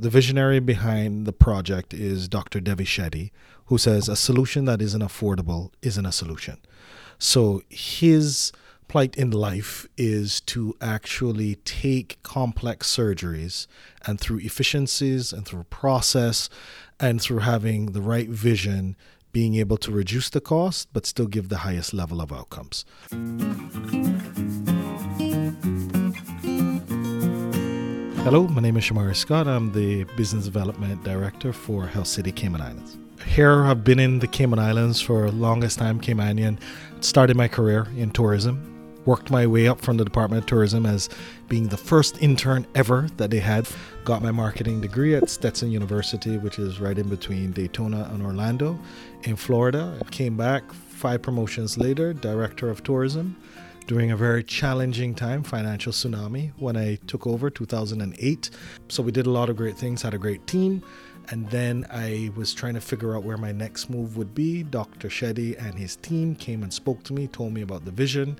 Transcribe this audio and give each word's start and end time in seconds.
The 0.00 0.10
visionary 0.10 0.60
behind 0.60 1.26
the 1.26 1.32
project 1.32 1.92
is 1.92 2.28
Dr. 2.28 2.60
Devi 2.60 2.84
Shetty, 2.84 3.32
who 3.66 3.78
says 3.78 4.08
a 4.08 4.14
solution 4.14 4.64
that 4.66 4.80
isn't 4.80 5.02
affordable 5.02 5.72
isn't 5.82 6.06
a 6.06 6.12
solution. 6.12 6.58
So 7.18 7.62
his 7.68 8.52
plight 8.86 9.16
in 9.16 9.32
life 9.32 9.88
is 9.96 10.40
to 10.42 10.76
actually 10.80 11.56
take 11.56 12.22
complex 12.22 12.94
surgeries 12.94 13.66
and 14.06 14.20
through 14.20 14.38
efficiencies 14.38 15.32
and 15.32 15.44
through 15.44 15.64
process 15.64 16.48
and 17.00 17.20
through 17.20 17.40
having 17.40 17.86
the 17.86 18.00
right 18.00 18.28
vision 18.28 18.94
being 19.32 19.56
able 19.56 19.78
to 19.78 19.90
reduce 19.90 20.30
the 20.30 20.40
cost 20.40 20.88
but 20.92 21.06
still 21.06 21.26
give 21.26 21.48
the 21.48 21.58
highest 21.58 21.92
level 21.92 22.20
of 22.20 22.32
outcomes. 22.32 22.84
Hello, 28.30 28.46
my 28.46 28.60
name 28.60 28.76
is 28.76 28.84
Shomari 28.84 29.16
Scott. 29.16 29.48
I'm 29.48 29.72
the 29.72 30.04
Business 30.14 30.44
Development 30.44 31.02
Director 31.02 31.50
for 31.50 31.86
Health 31.86 32.08
City 32.08 32.30
Cayman 32.30 32.60
Islands. 32.60 32.98
Here, 33.24 33.64
I've 33.64 33.84
been 33.84 33.98
in 33.98 34.18
the 34.18 34.26
Cayman 34.26 34.58
Islands 34.58 35.00
for 35.00 35.30
longest 35.30 35.78
time, 35.78 35.98
Caymanian. 35.98 36.58
Started 37.00 37.38
my 37.38 37.48
career 37.48 37.88
in 37.96 38.10
tourism, 38.10 39.00
worked 39.06 39.30
my 39.30 39.46
way 39.46 39.66
up 39.66 39.80
from 39.80 39.96
the 39.96 40.04
Department 40.04 40.42
of 40.42 40.46
Tourism 40.46 40.84
as 40.84 41.08
being 41.48 41.68
the 41.68 41.78
first 41.78 42.20
intern 42.22 42.66
ever 42.74 43.08
that 43.16 43.30
they 43.30 43.40
had. 43.40 43.66
Got 44.04 44.22
my 44.22 44.30
marketing 44.30 44.82
degree 44.82 45.14
at 45.14 45.30
Stetson 45.30 45.70
University, 45.70 46.36
which 46.36 46.58
is 46.58 46.80
right 46.80 46.98
in 46.98 47.08
between 47.08 47.52
Daytona 47.52 48.10
and 48.12 48.22
Orlando 48.22 48.78
in 49.22 49.36
Florida. 49.36 49.98
Came 50.10 50.36
back 50.36 50.70
five 50.74 51.22
promotions 51.22 51.78
later, 51.78 52.12
Director 52.12 52.68
of 52.68 52.82
Tourism 52.84 53.36
during 53.88 54.10
a 54.10 54.16
very 54.16 54.44
challenging 54.44 55.14
time, 55.14 55.42
financial 55.42 55.92
tsunami, 55.92 56.52
when 56.58 56.76
I 56.76 56.96
took 57.06 57.26
over 57.26 57.48
2008. 57.48 58.50
So 58.88 59.02
we 59.02 59.10
did 59.10 59.24
a 59.26 59.30
lot 59.30 59.48
of 59.48 59.56
great 59.56 59.78
things, 59.78 60.02
had 60.02 60.12
a 60.12 60.18
great 60.18 60.46
team. 60.46 60.84
And 61.30 61.48
then 61.50 61.86
I 61.90 62.30
was 62.36 62.52
trying 62.52 62.74
to 62.74 62.82
figure 62.82 63.16
out 63.16 63.22
where 63.22 63.38
my 63.38 63.50
next 63.50 63.88
move 63.88 64.18
would 64.18 64.34
be. 64.34 64.62
Dr. 64.62 65.08
Shetty 65.08 65.58
and 65.58 65.74
his 65.74 65.96
team 65.96 66.34
came 66.34 66.62
and 66.62 66.72
spoke 66.72 67.02
to 67.04 67.14
me, 67.14 67.28
told 67.28 67.54
me 67.54 67.62
about 67.62 67.86
the 67.86 67.90
vision. 67.90 68.38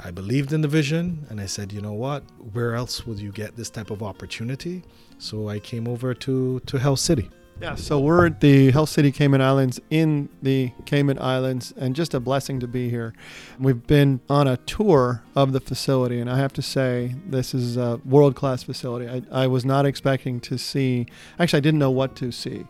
I 0.00 0.10
believed 0.10 0.54
in 0.54 0.62
the 0.62 0.68
vision 0.68 1.26
and 1.28 1.42
I 1.42 1.46
said, 1.46 1.70
you 1.70 1.82
know 1.82 1.92
what? 1.92 2.22
Where 2.54 2.74
else 2.74 3.06
would 3.06 3.18
you 3.18 3.32
get 3.32 3.56
this 3.56 3.68
type 3.68 3.90
of 3.90 4.02
opportunity? 4.02 4.82
So 5.18 5.50
I 5.50 5.58
came 5.58 5.86
over 5.86 6.14
to, 6.14 6.60
to 6.60 6.78
Health 6.78 7.00
City. 7.00 7.28
Yeah, 7.60 7.76
so 7.76 8.00
we're 8.00 8.26
at 8.26 8.40
the 8.40 8.72
Health 8.72 8.88
City 8.88 9.12
Cayman 9.12 9.40
Islands 9.40 9.80
in 9.88 10.28
the 10.42 10.72
Cayman 10.86 11.20
Islands, 11.20 11.72
and 11.76 11.94
just 11.94 12.12
a 12.12 12.18
blessing 12.18 12.58
to 12.60 12.66
be 12.66 12.90
here. 12.90 13.14
We've 13.60 13.86
been 13.86 14.20
on 14.28 14.48
a 14.48 14.56
tour 14.56 15.22
of 15.36 15.52
the 15.52 15.60
facility, 15.60 16.18
and 16.18 16.28
I 16.28 16.36
have 16.38 16.52
to 16.54 16.62
say, 16.62 17.14
this 17.24 17.54
is 17.54 17.76
a 17.76 18.00
world 18.04 18.34
class 18.34 18.64
facility. 18.64 19.08
I, 19.08 19.44
I 19.44 19.46
was 19.46 19.64
not 19.64 19.86
expecting 19.86 20.40
to 20.40 20.58
see, 20.58 21.06
actually, 21.38 21.58
I 21.58 21.60
didn't 21.60 21.78
know 21.78 21.92
what 21.92 22.16
to 22.16 22.32
see. 22.32 22.66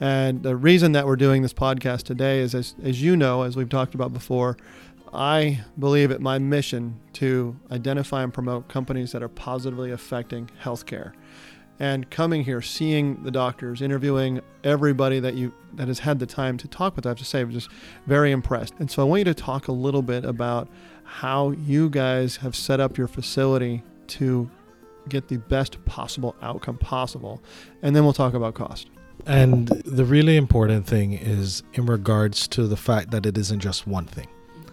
And 0.00 0.42
the 0.42 0.56
reason 0.56 0.90
that 0.92 1.06
we're 1.06 1.16
doing 1.16 1.42
this 1.42 1.54
podcast 1.54 2.02
today 2.02 2.40
is, 2.40 2.52
as, 2.52 2.74
as 2.82 3.00
you 3.00 3.16
know, 3.16 3.42
as 3.42 3.56
we've 3.56 3.68
talked 3.68 3.94
about 3.94 4.12
before, 4.12 4.56
I 5.14 5.64
believe 5.78 6.10
it 6.10 6.20
my 6.20 6.38
mission 6.38 7.00
to 7.14 7.56
identify 7.70 8.24
and 8.24 8.34
promote 8.34 8.66
companies 8.66 9.12
that 9.12 9.22
are 9.22 9.28
positively 9.28 9.92
affecting 9.92 10.50
healthcare 10.62 11.12
and 11.78 12.08
coming 12.10 12.44
here, 12.44 12.62
seeing 12.62 13.22
the 13.22 13.30
doctors, 13.30 13.82
interviewing 13.82 14.40
everybody 14.64 15.20
that 15.20 15.34
you 15.34 15.52
that 15.74 15.88
has 15.88 15.98
had 15.98 16.18
the 16.18 16.26
time 16.26 16.56
to 16.58 16.68
talk 16.68 16.96
with, 16.96 17.06
I 17.06 17.10
have 17.10 17.18
to 17.18 17.24
say, 17.24 17.40
I'm 17.40 17.50
just 17.50 17.68
very 18.06 18.32
impressed. 18.32 18.74
And 18.78 18.90
so 18.90 19.02
I 19.02 19.04
want 19.04 19.20
you 19.20 19.24
to 19.26 19.34
talk 19.34 19.68
a 19.68 19.72
little 19.72 20.02
bit 20.02 20.24
about 20.24 20.68
how 21.04 21.50
you 21.50 21.90
guys 21.90 22.36
have 22.36 22.56
set 22.56 22.80
up 22.80 22.96
your 22.96 23.08
facility 23.08 23.82
to 24.08 24.50
get 25.08 25.28
the 25.28 25.36
best 25.36 25.84
possible 25.84 26.34
outcome 26.42 26.78
possible, 26.78 27.42
and 27.82 27.94
then 27.94 28.04
we'll 28.04 28.12
talk 28.12 28.34
about 28.34 28.54
cost. 28.54 28.88
And 29.26 29.68
the 29.68 30.04
really 30.04 30.36
important 30.36 30.86
thing 30.86 31.12
is 31.12 31.62
in 31.74 31.86
regards 31.86 32.46
to 32.48 32.66
the 32.66 32.76
fact 32.76 33.10
that 33.10 33.26
it 33.26 33.36
isn't 33.38 33.60
just 33.60 33.86
one 33.86 34.04
thing. 34.04 34.28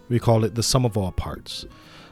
We 0.10 0.20
call 0.20 0.44
it 0.44 0.56
the 0.56 0.64
sum 0.64 0.86
of 0.86 0.98
all 0.98 1.12
parts. 1.12 1.66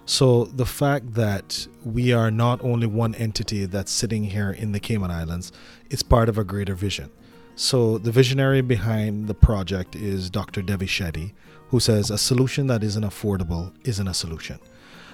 So 0.06 0.45
the 0.45 0.66
fact 0.66 1.13
that 1.13 1.67
we 1.85 2.12
are 2.12 2.31
not 2.31 2.63
only 2.63 2.88
one 2.88 3.16
entity 3.16 3.66
that's 3.66 3.91
sitting 3.91 4.25
here 4.25 4.51
in 4.51 4.72
the 4.72 4.79
Cayman 4.79 5.12
Islands, 5.12 5.51
it's 5.89 6.03
part 6.03 6.28
of 6.28 6.38
a 6.38 6.44
greater 6.44 6.75
vision. 6.75 7.12
So 7.56 7.97
the 7.97 8.11
visionary 8.11 8.61
behind 8.61 9.28
the 9.28 9.34
project 9.34 9.95
is 9.95 10.29
Dr. 10.29 10.61
Devi 10.61 10.88
Shetty, 10.88 11.34
who 11.67 11.79
says 11.79 12.09
a 12.09 12.17
solution 12.17 12.67
that 12.67 12.84
isn't 12.84 13.03
affordable 13.03 13.73
isn't 13.84 14.07
a 14.07 14.13
solution. 14.13 14.59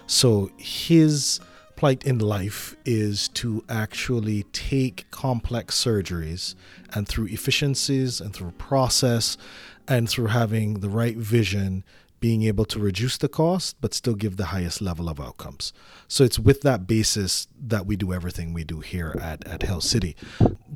So 0.08 0.50
his 0.58 1.40
plight 1.76 2.03
in 2.06 2.18
life 2.20 2.76
is 2.86 3.28
to 3.30 3.64
actually 3.70 4.44
take 4.52 5.09
complex 5.12 5.81
surgeries 5.81 6.56
and 6.94 7.08
through 7.08 7.28
efficiencies 7.28 8.20
and 8.20 8.34
through 8.34 8.52
process 8.52 9.38
and 9.88 10.09
through 10.09 10.28
having 10.28 10.80
the 10.80 10.90
right 10.90 11.18
vision 11.18 11.84
being 12.19 12.44
able 12.44 12.66
to 12.66 12.79
reduce 12.79 13.17
the 13.17 13.28
cost 13.28 13.75
but 13.81 13.94
still 13.94 14.16
give 14.16 14.38
the 14.38 14.45
highest 14.45 14.81
level 14.81 15.09
of 15.09 15.19
outcomes. 15.19 15.73
So 16.07 16.23
it's 16.23 16.39
with 16.39 16.61
that 16.61 16.88
basis 16.88 17.47
that 17.59 17.85
we 17.85 17.95
do 17.95 18.13
everything 18.13 18.53
we 18.53 18.63
do 18.63 18.79
here 18.79 19.16
at, 19.22 19.45
at 19.47 19.63
Health 19.63 19.83
City. 19.83 20.16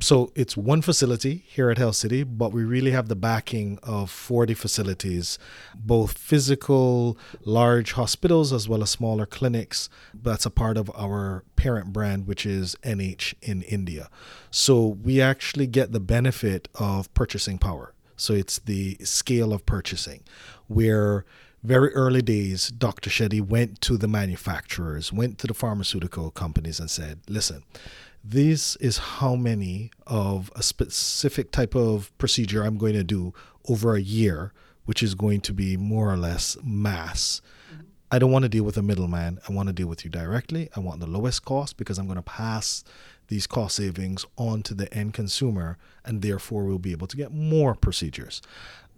So 0.00 0.32
it's 0.34 0.56
one 0.56 0.82
facility 0.82 1.44
here 1.46 1.70
at 1.70 1.78
Health 1.78 1.96
City, 1.96 2.22
but 2.22 2.52
we 2.52 2.64
really 2.64 2.90
have 2.90 3.08
the 3.08 3.16
backing 3.16 3.78
of 3.82 4.10
40 4.10 4.54
facilities, 4.54 5.38
both 5.74 6.16
physical, 6.16 7.18
large 7.44 7.92
hospitals, 7.92 8.52
as 8.52 8.68
well 8.68 8.82
as 8.82 8.90
smaller 8.90 9.26
clinics. 9.26 9.88
That's 10.14 10.46
a 10.46 10.50
part 10.50 10.76
of 10.76 10.90
our 10.94 11.44
parent 11.56 11.92
brand, 11.92 12.26
which 12.26 12.44
is 12.46 12.76
NH 12.82 13.34
in 13.42 13.62
India. 13.62 14.08
So 14.50 14.86
we 14.86 15.20
actually 15.20 15.66
get 15.66 15.92
the 15.92 16.00
benefit 16.00 16.68
of 16.74 17.12
purchasing 17.14 17.58
power. 17.58 17.94
So 18.16 18.34
it's 18.34 18.58
the 18.58 18.96
scale 19.02 19.52
of 19.52 19.66
purchasing 19.66 20.22
where 20.72 21.24
very 21.62 21.94
early 21.94 22.22
days, 22.22 22.70
Dr. 22.70 23.08
Shetty 23.08 23.40
went 23.40 23.80
to 23.82 23.96
the 23.96 24.08
manufacturers, 24.08 25.12
went 25.12 25.38
to 25.38 25.46
the 25.46 25.54
pharmaceutical 25.54 26.30
companies 26.30 26.80
and 26.80 26.90
said, 26.90 27.20
listen, 27.28 27.62
this 28.24 28.76
is 28.76 28.98
how 28.98 29.36
many 29.36 29.90
of 30.06 30.50
a 30.56 30.62
specific 30.62 31.52
type 31.52 31.74
of 31.74 32.16
procedure 32.18 32.62
I'm 32.62 32.78
going 32.78 32.94
to 32.94 33.04
do 33.04 33.32
over 33.68 33.94
a 33.94 34.00
year, 34.00 34.52
which 34.86 35.02
is 35.02 35.14
going 35.14 35.40
to 35.42 35.52
be 35.52 35.76
more 35.76 36.12
or 36.12 36.16
less 36.16 36.56
mass. 36.64 37.40
I 38.10 38.18
don't 38.18 38.32
want 38.32 38.42
to 38.42 38.48
deal 38.48 38.64
with 38.64 38.76
a 38.76 38.82
middleman. 38.82 39.38
I 39.48 39.52
want 39.52 39.68
to 39.68 39.72
deal 39.72 39.86
with 39.86 40.04
you 40.04 40.10
directly. 40.10 40.68
I 40.76 40.80
want 40.80 41.00
the 41.00 41.06
lowest 41.06 41.44
cost 41.44 41.76
because 41.76 41.98
I'm 41.98 42.06
going 42.06 42.16
to 42.16 42.22
pass 42.22 42.84
these 43.28 43.46
cost 43.46 43.76
savings 43.76 44.26
on 44.36 44.62
to 44.64 44.74
the 44.74 44.92
end 44.92 45.14
consumer, 45.14 45.78
and 46.04 46.20
therefore 46.20 46.64
we'll 46.64 46.78
be 46.78 46.92
able 46.92 47.06
to 47.06 47.16
get 47.16 47.32
more 47.32 47.74
procedures 47.74 48.42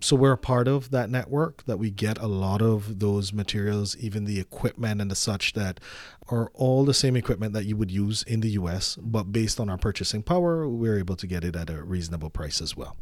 so 0.01 0.17
we're 0.17 0.33
a 0.33 0.39
part 0.39 0.69
of 0.69 0.91
that 0.91 1.09
network 1.09 1.65
that 1.65 1.79
we 1.79 1.91
get 1.91 2.19
a 2.19 2.27
lot 2.27 2.61
of 2.61 2.99
those 2.99 3.33
materials 3.33 3.97
even 3.97 4.25
the 4.25 4.39
equipment 4.39 5.01
and 5.01 5.11
the 5.11 5.17
such 5.17 5.53
that 5.55 5.81
are 6.29 6.51
all 6.55 6.85
the 6.85 6.95
same 6.95 7.17
equipment 7.17 7.53
that 7.53 7.65
you 7.65 7.77
would 7.77 7.91
use 7.91 8.23
in 8.25 8.41
the 8.41 8.51
US 8.51 8.97
but 8.97 9.33
based 9.33 9.59
on 9.61 9.69
our 9.71 9.79
purchasing 9.79 10.23
power 10.23 10.69
we're 10.69 10.99
able 10.99 11.17
to 11.17 11.27
get 11.27 11.45
it 11.45 11.57
at 11.57 11.71
a 11.71 11.83
reasonable 11.83 12.31
price 12.31 12.61
as 12.61 12.77
well. 12.77 12.97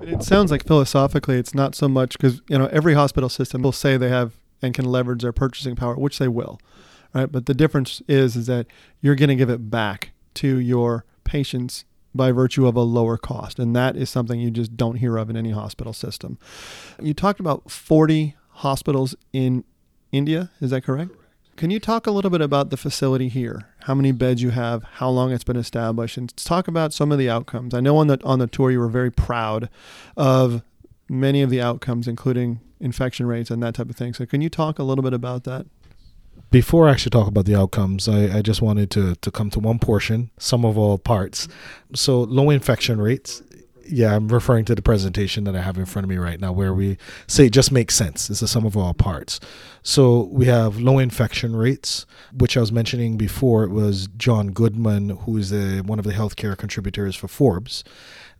It 0.00 0.22
sounds 0.22 0.50
like 0.50 0.64
philosophically 0.64 1.38
it's 1.38 1.54
not 1.54 1.74
so 1.74 1.88
much 1.88 2.16
because 2.18 2.40
you 2.48 2.58
know 2.58 2.66
every 2.66 2.94
hospital 2.94 3.28
system 3.28 3.62
will 3.62 3.72
say 3.72 3.96
they 3.96 4.08
have 4.08 4.38
and 4.62 4.72
can 4.72 4.84
leverage 4.84 5.22
their 5.22 5.32
purchasing 5.32 5.76
power 5.76 5.96
which 5.96 6.18
they 6.18 6.28
will 6.28 6.58
right? 7.16 7.30
But 7.30 7.46
the 7.46 7.54
difference 7.54 8.02
is 8.08 8.36
is 8.36 8.46
that 8.46 8.66
you're 9.00 9.14
going 9.14 9.28
to 9.28 9.36
give 9.36 9.50
it 9.50 9.70
back 9.70 10.12
to 10.34 10.58
your 10.58 11.04
patients 11.24 11.84
by 12.16 12.32
virtue 12.32 12.66
of 12.66 12.76
a 12.76 12.82
lower 12.82 13.16
cost. 13.16 13.58
And 13.58 13.74
that 13.76 13.96
is 13.96 14.10
something 14.10 14.40
you 14.40 14.50
just 14.50 14.76
don't 14.76 14.96
hear 14.96 15.16
of 15.16 15.30
in 15.30 15.36
any 15.36 15.50
hospital 15.50 15.92
system. 15.92 16.38
You 17.00 17.14
talked 17.14 17.40
about 17.40 17.70
40 17.70 18.34
hospitals 18.50 19.14
in 19.32 19.64
India, 20.12 20.50
is 20.60 20.70
that 20.70 20.82
correct? 20.82 21.12
Can 21.56 21.70
you 21.70 21.80
talk 21.80 22.06
a 22.06 22.10
little 22.10 22.30
bit 22.30 22.42
about 22.42 22.68
the 22.68 22.76
facility 22.76 23.28
here? 23.28 23.68
How 23.80 23.94
many 23.94 24.12
beds 24.12 24.42
you 24.42 24.50
have, 24.50 24.82
how 24.84 25.08
long 25.08 25.32
it's 25.32 25.44
been 25.44 25.56
established, 25.56 26.18
and 26.18 26.34
talk 26.36 26.68
about 26.68 26.92
some 26.92 27.10
of 27.10 27.18
the 27.18 27.30
outcomes. 27.30 27.72
I 27.72 27.80
know 27.80 27.96
on 27.96 28.08
the 28.08 28.22
on 28.24 28.38
the 28.38 28.46
tour 28.46 28.70
you 28.70 28.78
were 28.78 28.88
very 28.88 29.10
proud 29.10 29.70
of 30.18 30.62
many 31.08 31.40
of 31.40 31.48
the 31.48 31.62
outcomes, 31.62 32.06
including 32.06 32.60
infection 32.78 33.26
rates 33.26 33.50
and 33.50 33.62
that 33.62 33.74
type 33.74 33.88
of 33.88 33.96
thing. 33.96 34.12
So 34.12 34.26
can 34.26 34.42
you 34.42 34.50
talk 34.50 34.78
a 34.78 34.82
little 34.82 35.02
bit 35.02 35.14
about 35.14 35.44
that? 35.44 35.66
Before 36.50 36.88
I 36.88 36.92
actually 36.92 37.10
talk 37.10 37.28
about 37.28 37.44
the 37.44 37.54
outcomes, 37.54 38.08
I, 38.08 38.38
I 38.38 38.42
just 38.42 38.62
wanted 38.62 38.90
to, 38.92 39.14
to 39.16 39.30
come 39.30 39.50
to 39.50 39.60
one 39.60 39.78
portion, 39.78 40.30
sum 40.38 40.64
of 40.64 40.78
all 40.78 40.98
parts. 40.98 41.48
So, 41.94 42.22
low 42.22 42.50
infection 42.50 43.00
rates. 43.00 43.42
Yeah, 43.88 44.16
I'm 44.16 44.26
referring 44.28 44.64
to 44.64 44.74
the 44.74 44.82
presentation 44.82 45.44
that 45.44 45.54
I 45.54 45.60
have 45.60 45.78
in 45.78 45.86
front 45.86 46.04
of 46.04 46.08
me 46.08 46.16
right 46.16 46.40
now, 46.40 46.50
where 46.50 46.74
we 46.74 46.98
say 47.28 47.46
it 47.46 47.52
just 47.52 47.70
makes 47.70 47.94
sense. 47.94 48.28
It's 48.28 48.40
the 48.40 48.48
sum 48.48 48.66
of 48.66 48.76
all 48.76 48.94
parts. 48.94 49.38
So 49.84 50.24
we 50.32 50.46
have 50.46 50.80
low 50.80 50.98
infection 50.98 51.54
rates, 51.54 52.04
which 52.36 52.56
I 52.56 52.60
was 52.60 52.72
mentioning 52.72 53.16
before. 53.16 53.62
It 53.62 53.70
was 53.70 54.08
John 54.16 54.48
Goodman, 54.48 55.10
who 55.10 55.36
is 55.36 55.52
a, 55.52 55.82
one 55.82 56.00
of 56.00 56.04
the 56.04 56.14
healthcare 56.14 56.58
contributors 56.58 57.14
for 57.14 57.28
Forbes, 57.28 57.84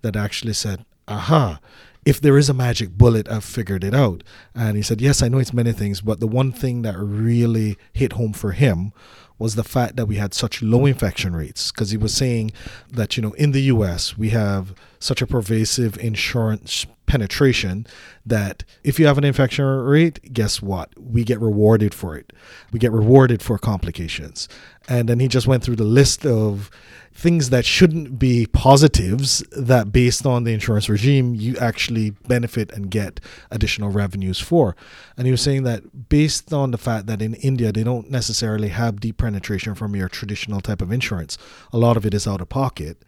that 0.02 0.16
actually 0.16 0.54
said 0.54 0.84
aha, 1.06 1.60
if 2.06 2.20
there 2.20 2.38
is 2.38 2.48
a 2.48 2.54
magic 2.54 2.90
bullet, 2.90 3.28
I've 3.28 3.44
figured 3.44 3.82
it 3.82 3.92
out. 3.92 4.22
And 4.54 4.76
he 4.76 4.82
said, 4.82 5.00
yes, 5.00 5.22
I 5.22 5.28
know 5.28 5.38
it's 5.38 5.52
many 5.52 5.72
things, 5.72 6.00
but 6.00 6.20
the 6.20 6.28
one 6.28 6.52
thing 6.52 6.82
that 6.82 6.96
really 6.96 7.76
hit 7.92 8.12
home 8.12 8.32
for 8.32 8.52
him 8.52 8.92
was 9.38 9.54
the 9.54 9.64
fact 9.64 9.96
that 9.96 10.06
we 10.06 10.16
had 10.16 10.32
such 10.32 10.62
low 10.62 10.86
infection 10.86 11.34
rates. 11.34 11.72
Because 11.72 11.90
he 11.90 11.96
was 11.96 12.14
saying 12.14 12.52
that 12.90 13.16
you 13.16 13.22
know 13.22 13.32
in 13.32 13.52
the 13.52 13.62
US 13.62 14.16
we 14.16 14.30
have 14.30 14.74
such 14.98 15.20
a 15.20 15.26
pervasive 15.26 15.98
insurance 15.98 16.86
penetration 17.04 17.86
that 18.24 18.64
if 18.82 18.98
you 18.98 19.06
have 19.06 19.18
an 19.18 19.24
infection 19.24 19.64
rate 19.64 20.32
guess 20.32 20.62
what? 20.62 20.90
We 20.98 21.24
get 21.24 21.40
rewarded 21.40 21.92
for 21.92 22.16
it. 22.16 22.32
We 22.72 22.78
get 22.78 22.92
rewarded 22.92 23.42
for 23.42 23.58
complications. 23.58 24.48
And 24.88 25.08
then 25.08 25.18
he 25.18 25.28
just 25.28 25.46
went 25.46 25.64
through 25.64 25.76
the 25.76 25.84
list 25.84 26.24
of 26.24 26.70
things 27.16 27.48
that 27.48 27.64
shouldn't 27.64 28.18
be 28.18 28.46
positives 28.52 29.42
that 29.52 29.90
based 29.90 30.26
on 30.26 30.44
the 30.44 30.52
insurance 30.52 30.86
regime 30.86 31.34
you 31.34 31.56
actually 31.56 32.10
benefit 32.10 32.70
and 32.72 32.90
get 32.90 33.20
additional 33.50 33.88
revenues 33.88 34.38
for. 34.38 34.76
And 35.16 35.26
he 35.26 35.30
was 35.30 35.40
saying 35.40 35.62
that 35.62 36.10
based 36.10 36.52
on 36.52 36.72
the 36.72 36.78
fact 36.78 37.06
that 37.06 37.22
in 37.22 37.32
India 37.36 37.72
they 37.72 37.84
don't 37.84 38.10
necessarily 38.10 38.68
have 38.68 39.00
deep 39.00 39.16
penetration 39.16 39.74
from 39.74 39.96
your 39.96 40.10
traditional 40.10 40.60
type 40.60 40.82
of 40.82 40.92
insurance 40.92 41.38
a 41.72 41.78
lot 41.78 41.96
of 41.96 42.04
it 42.04 42.12
is 42.12 42.26
out 42.26 42.42
of 42.42 42.50
pocket. 42.50 43.02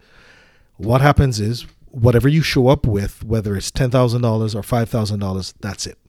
What 0.77 1.01
happens 1.01 1.39
is 1.39 1.67
whatever 1.85 2.27
you 2.27 2.41
show 2.41 2.67
up 2.67 2.87
with 2.87 3.23
whether 3.23 3.55
it's 3.55 3.69
$10,000 3.69 3.93
or 3.93 4.61
$5,000 4.61 5.53
that's 5.59 5.85
it 5.85 5.99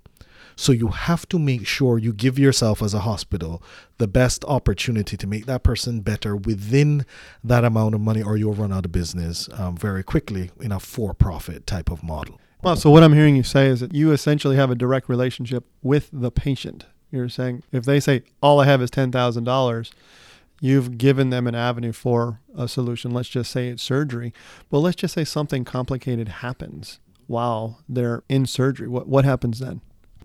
so 0.56 0.72
you 0.72 0.88
have 0.88 1.28
to 1.28 1.38
make 1.38 1.66
sure 1.66 1.98
you 1.98 2.12
give 2.12 2.38
yourself 2.38 2.82
as 2.82 2.94
a 2.94 3.00
hospital 3.00 3.62
the 3.98 4.08
best 4.08 4.44
opportunity 4.46 5.16
to 5.16 5.26
make 5.26 5.46
that 5.46 5.62
person 5.62 6.00
better 6.00 6.36
within 6.36 7.04
that 7.42 7.64
amount 7.64 7.94
of 7.94 8.00
money, 8.00 8.22
or 8.22 8.36
you'll 8.36 8.54
run 8.54 8.72
out 8.72 8.84
of 8.84 8.92
business 8.92 9.48
um, 9.52 9.76
very 9.76 10.02
quickly 10.02 10.50
in 10.60 10.72
a 10.72 10.80
for 10.80 11.14
profit 11.14 11.66
type 11.66 11.90
of 11.90 12.02
model. 12.02 12.40
Well, 12.62 12.76
so 12.76 12.90
what 12.90 13.02
I'm 13.02 13.14
hearing 13.14 13.36
you 13.36 13.42
say 13.42 13.68
is 13.68 13.80
that 13.80 13.94
you 13.94 14.12
essentially 14.12 14.56
have 14.56 14.70
a 14.70 14.74
direct 14.74 15.08
relationship 15.08 15.64
with 15.82 16.10
the 16.12 16.30
patient. 16.30 16.84
You're 17.10 17.28
saying 17.28 17.62
if 17.72 17.84
they 17.84 18.00
say, 18.00 18.22
all 18.42 18.60
I 18.60 18.66
have 18.66 18.82
is 18.82 18.90
$10,000, 18.90 19.90
you've 20.60 20.98
given 20.98 21.30
them 21.30 21.46
an 21.46 21.54
avenue 21.54 21.92
for 21.92 22.40
a 22.56 22.68
solution. 22.68 23.10
Let's 23.12 23.28
just 23.28 23.50
say 23.50 23.68
it's 23.68 23.82
surgery. 23.82 24.32
Well, 24.70 24.82
let's 24.82 24.96
just 24.96 25.14
say 25.14 25.24
something 25.24 25.64
complicated 25.64 26.28
happens 26.28 27.00
while 27.26 27.80
they're 27.88 28.22
in 28.28 28.44
surgery. 28.44 28.88
What, 28.88 29.08
what 29.08 29.24
happens 29.24 29.58
then? 29.58 29.80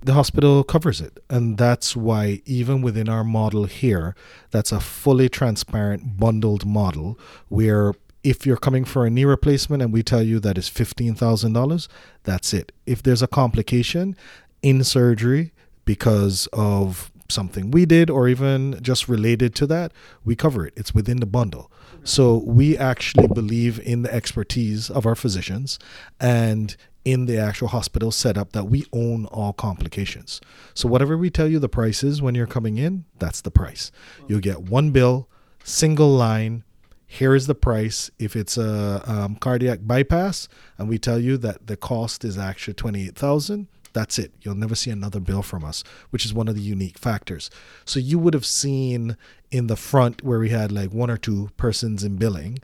The 0.05 0.13
hospital 0.13 0.63
covers 0.63 1.01
it. 1.01 1.17
And 1.29 1.57
that's 1.57 1.95
why, 1.95 2.41
even 2.45 2.81
within 2.81 3.09
our 3.09 3.23
model 3.23 3.65
here, 3.65 4.15
that's 4.51 4.71
a 4.71 4.79
fully 4.79 5.29
transparent 5.29 6.17
bundled 6.19 6.65
model 6.65 7.19
where 7.49 7.93
if 8.23 8.45
you're 8.45 8.57
coming 8.57 8.85
for 8.85 9.05
a 9.05 9.09
knee 9.09 9.25
replacement 9.25 9.81
and 9.81 9.91
we 9.91 10.03
tell 10.03 10.21
you 10.21 10.39
that 10.39 10.57
is 10.57 10.69
$15,000, 10.69 11.87
that's 12.23 12.53
it. 12.53 12.71
If 12.85 13.01
there's 13.01 13.23
a 13.23 13.27
complication 13.27 14.15
in 14.61 14.83
surgery 14.83 15.53
because 15.85 16.47
of 16.53 17.11
something 17.27 17.71
we 17.71 17.85
did 17.85 18.09
or 18.09 18.27
even 18.27 18.77
just 18.83 19.07
related 19.07 19.55
to 19.55 19.67
that, 19.67 19.91
we 20.23 20.35
cover 20.35 20.67
it. 20.67 20.73
It's 20.75 20.93
within 20.93 21.19
the 21.19 21.25
bundle. 21.25 21.71
So 22.03 22.37
we 22.45 22.77
actually 22.77 23.27
believe 23.27 23.79
in 23.79 24.03
the 24.03 24.13
expertise 24.13 24.91
of 24.91 25.07
our 25.07 25.15
physicians 25.15 25.79
and 26.19 26.75
in 27.05 27.27
the 27.27 27.37
actual 27.37 27.67
hospital 27.67 28.11
setup 28.11 28.51
that 28.51 28.65
we 28.65 28.83
own 28.91 29.27
all 29.27 29.53
complications. 29.53 30.41
So 30.73 30.89
whatever 30.89 31.17
we 31.17 31.29
tell 31.29 31.47
you 31.47 31.59
the 31.59 31.69
price 31.69 32.03
is 32.03 32.21
when 32.21 32.35
you're 32.35 32.47
coming 32.47 32.77
in, 32.77 33.05
that's 33.19 33.41
the 33.41 33.51
price. 33.51 33.91
You'll 34.27 34.39
get 34.39 34.63
one 34.63 34.89
bill, 34.91 35.29
single 35.63 36.09
line. 36.09 36.63
Here 37.05 37.35
is 37.35 37.45
the 37.45 37.55
price. 37.55 38.09
If 38.17 38.35
it's 38.35 38.57
a 38.57 39.03
um, 39.05 39.35
cardiac 39.35 39.79
bypass, 39.83 40.49
and 40.77 40.89
we 40.89 40.97
tell 40.97 41.19
you 41.19 41.37
that 41.37 41.67
the 41.67 41.77
cost 41.77 42.25
is 42.25 42.37
actually 42.37 42.73
twenty-eight 42.73 43.15
thousand, 43.15 43.67
that's 43.93 44.17
it. 44.17 44.33
You'll 44.41 44.55
never 44.55 44.75
see 44.75 44.89
another 44.89 45.19
bill 45.19 45.43
from 45.43 45.63
us, 45.63 45.83
which 46.09 46.25
is 46.25 46.33
one 46.33 46.47
of 46.47 46.55
the 46.55 46.61
unique 46.61 46.97
factors. 46.97 47.51
So 47.85 47.99
you 47.99 48.17
would 48.19 48.33
have 48.33 48.45
seen 48.45 49.15
in 49.51 49.67
the 49.67 49.77
front 49.77 50.23
where 50.23 50.39
we 50.39 50.49
had 50.49 50.71
like 50.71 50.91
one 50.91 51.11
or 51.11 51.17
two 51.17 51.51
persons 51.55 52.03
in 52.03 52.17
billing 52.17 52.57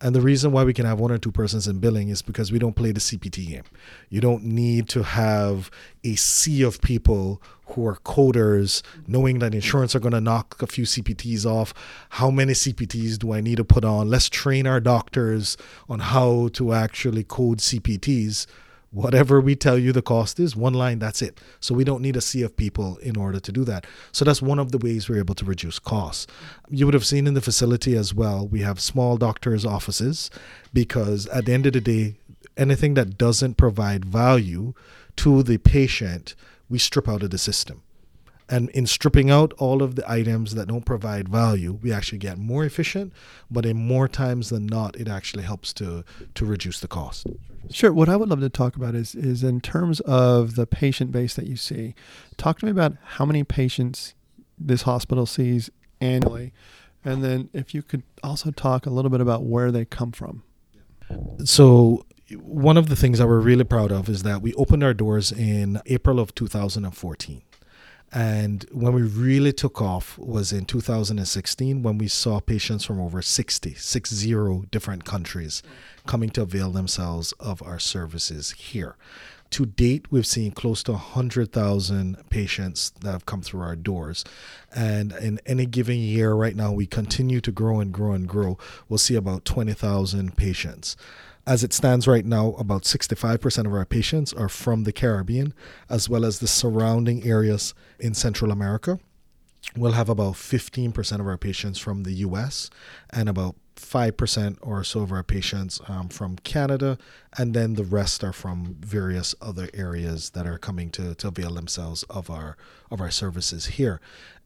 and 0.00 0.14
the 0.14 0.20
reason 0.20 0.52
why 0.52 0.64
we 0.64 0.72
can 0.72 0.86
have 0.86 1.00
one 1.00 1.10
or 1.10 1.18
two 1.18 1.32
persons 1.32 1.66
in 1.66 1.78
billing 1.78 2.08
is 2.08 2.22
because 2.22 2.52
we 2.52 2.58
don't 2.58 2.76
play 2.76 2.92
the 2.92 3.00
CPT 3.00 3.48
game. 3.48 3.64
You 4.08 4.20
don't 4.20 4.44
need 4.44 4.88
to 4.90 5.02
have 5.02 5.70
a 6.04 6.14
sea 6.14 6.62
of 6.62 6.80
people 6.80 7.42
who 7.66 7.86
are 7.86 7.96
coders 7.96 8.82
knowing 9.06 9.40
that 9.40 9.54
insurance 9.54 9.94
are 9.94 10.00
going 10.00 10.12
to 10.12 10.20
knock 10.20 10.60
a 10.62 10.66
few 10.66 10.84
CPTs 10.84 11.44
off. 11.44 11.74
How 12.10 12.30
many 12.30 12.52
CPTs 12.52 13.18
do 13.18 13.32
I 13.32 13.40
need 13.40 13.56
to 13.56 13.64
put 13.64 13.84
on? 13.84 14.08
Let's 14.08 14.28
train 14.28 14.66
our 14.66 14.80
doctors 14.80 15.56
on 15.88 16.00
how 16.00 16.48
to 16.54 16.72
actually 16.72 17.24
code 17.24 17.58
CPTs 17.58 18.46
whatever 18.90 19.40
we 19.40 19.54
tell 19.54 19.78
you 19.78 19.92
the 19.92 20.02
cost 20.02 20.40
is, 20.40 20.56
one 20.56 20.74
line, 20.74 20.98
that's 20.98 21.22
it. 21.22 21.40
So 21.60 21.74
we 21.74 21.84
don't 21.84 22.02
need 22.02 22.16
a 22.16 22.20
sea 22.20 22.42
of 22.42 22.56
people 22.56 22.96
in 22.98 23.16
order 23.16 23.40
to 23.40 23.52
do 23.52 23.64
that. 23.64 23.86
So 24.12 24.24
that's 24.24 24.42
one 24.42 24.58
of 24.58 24.72
the 24.72 24.78
ways 24.78 25.08
we're 25.08 25.18
able 25.18 25.34
to 25.36 25.44
reduce 25.44 25.78
costs. 25.78 26.26
You 26.68 26.86
would 26.86 26.94
have 26.94 27.06
seen 27.06 27.26
in 27.26 27.34
the 27.34 27.40
facility 27.40 27.96
as 27.96 28.14
well, 28.14 28.46
we 28.46 28.60
have 28.60 28.80
small 28.80 29.16
doctors' 29.16 29.66
offices 29.66 30.30
because 30.72 31.26
at 31.28 31.46
the 31.46 31.52
end 31.52 31.66
of 31.66 31.74
the 31.74 31.80
day, 31.80 32.16
anything 32.56 32.94
that 32.94 33.18
doesn't 33.18 33.56
provide 33.56 34.04
value 34.04 34.74
to 35.16 35.42
the 35.42 35.58
patient, 35.58 36.34
we 36.68 36.78
strip 36.78 37.08
out 37.08 37.22
of 37.22 37.30
the 37.30 37.38
system. 37.38 37.82
And 38.50 38.70
in 38.70 38.86
stripping 38.86 39.30
out 39.30 39.52
all 39.58 39.82
of 39.82 39.94
the 39.96 40.10
items 40.10 40.54
that 40.54 40.68
don't 40.68 40.86
provide 40.86 41.28
value, 41.28 41.78
we 41.82 41.92
actually 41.92 42.18
get 42.18 42.38
more 42.38 42.64
efficient, 42.64 43.12
but 43.50 43.66
in 43.66 43.76
more 43.76 44.08
times 44.08 44.48
than 44.48 44.64
not, 44.64 44.96
it 44.96 45.06
actually 45.06 45.42
helps 45.42 45.74
to 45.74 46.02
to 46.34 46.46
reduce 46.46 46.80
the 46.80 46.88
cost. 46.88 47.26
Sure. 47.70 47.92
What 47.92 48.08
I 48.08 48.16
would 48.16 48.28
love 48.28 48.40
to 48.40 48.48
talk 48.48 48.76
about 48.76 48.94
is 48.94 49.14
is 49.14 49.42
in 49.44 49.60
terms 49.60 50.00
of 50.00 50.54
the 50.54 50.66
patient 50.66 51.12
base 51.12 51.34
that 51.34 51.46
you 51.46 51.56
see. 51.56 51.94
Talk 52.36 52.58
to 52.60 52.64
me 52.64 52.70
about 52.70 52.94
how 53.02 53.24
many 53.26 53.44
patients 53.44 54.14
this 54.58 54.82
hospital 54.82 55.26
sees 55.26 55.70
annually, 56.00 56.52
and 57.04 57.22
then 57.22 57.50
if 57.52 57.74
you 57.74 57.82
could 57.82 58.02
also 58.22 58.50
talk 58.50 58.86
a 58.86 58.90
little 58.90 59.10
bit 59.10 59.20
about 59.20 59.44
where 59.44 59.70
they 59.70 59.84
come 59.84 60.12
from. 60.12 60.42
So 61.44 62.06
one 62.36 62.76
of 62.76 62.88
the 62.88 62.96
things 62.96 63.18
that 63.18 63.26
we're 63.26 63.40
really 63.40 63.64
proud 63.64 63.90
of 63.90 64.08
is 64.08 64.22
that 64.22 64.42
we 64.42 64.52
opened 64.54 64.82
our 64.82 64.94
doors 64.94 65.32
in 65.32 65.80
April 65.86 66.20
of 66.20 66.34
2014. 66.34 67.42
And 68.12 68.64
when 68.72 68.94
we 68.94 69.02
really 69.02 69.52
took 69.52 69.82
off 69.82 70.16
was 70.18 70.52
in 70.52 70.64
2016 70.64 71.82
when 71.82 71.98
we 71.98 72.08
saw 72.08 72.40
patients 72.40 72.84
from 72.84 73.00
over 73.00 73.20
60, 73.20 73.74
60 73.74 74.66
different 74.70 75.04
countries 75.04 75.62
coming 76.06 76.30
to 76.30 76.42
avail 76.42 76.70
themselves 76.70 77.32
of 77.32 77.62
our 77.62 77.78
services 77.78 78.52
here. 78.52 78.96
To 79.50 79.64
date, 79.64 80.06
we've 80.10 80.26
seen 80.26 80.52
close 80.52 80.82
to 80.84 80.92
100,000 80.92 82.18
patients 82.28 82.90
that 83.00 83.12
have 83.12 83.24
come 83.24 83.40
through 83.40 83.62
our 83.62 83.76
doors. 83.76 84.24
And 84.74 85.12
in 85.12 85.40
any 85.46 85.64
given 85.64 85.96
year, 85.96 86.34
right 86.34 86.54
now, 86.54 86.72
we 86.72 86.86
continue 86.86 87.40
to 87.40 87.50
grow 87.50 87.80
and 87.80 87.92
grow 87.92 88.12
and 88.12 88.28
grow. 88.28 88.58
We'll 88.88 88.98
see 88.98 89.14
about 89.14 89.46
20,000 89.46 90.36
patients. 90.36 90.96
As 91.48 91.64
it 91.64 91.72
stands 91.72 92.06
right 92.06 92.26
now, 92.26 92.52
about 92.58 92.82
65% 92.82 93.64
of 93.64 93.72
our 93.72 93.86
patients 93.86 94.34
are 94.34 94.50
from 94.50 94.84
the 94.84 94.92
Caribbean, 94.92 95.54
as 95.88 96.06
well 96.06 96.26
as 96.26 96.40
the 96.40 96.46
surrounding 96.46 97.24
areas 97.24 97.72
in 97.98 98.12
Central 98.12 98.52
America. 98.52 98.98
We'll 99.74 99.92
have 99.92 100.10
about 100.10 100.34
15% 100.34 101.20
of 101.20 101.26
our 101.26 101.38
patients 101.38 101.78
from 101.78 102.02
the 102.02 102.12
US 102.26 102.68
and 103.08 103.30
about 103.30 103.56
5% 103.78 104.58
or 104.60 104.84
so 104.84 105.00
of 105.00 105.12
our 105.12 105.22
patients 105.22 105.80
um, 105.88 106.08
from 106.08 106.36
Canada, 106.36 106.98
and 107.36 107.54
then 107.54 107.74
the 107.74 107.84
rest 107.84 108.22
are 108.24 108.32
from 108.32 108.76
various 108.80 109.34
other 109.40 109.68
areas 109.72 110.30
that 110.30 110.46
are 110.46 110.58
coming 110.58 110.90
to, 110.90 111.14
to 111.14 111.28
avail 111.28 111.54
themselves 111.54 112.02
of 112.04 112.30
our 112.30 112.56
of 112.90 113.00
our 113.00 113.10
services 113.10 113.66
here. 113.66 114.00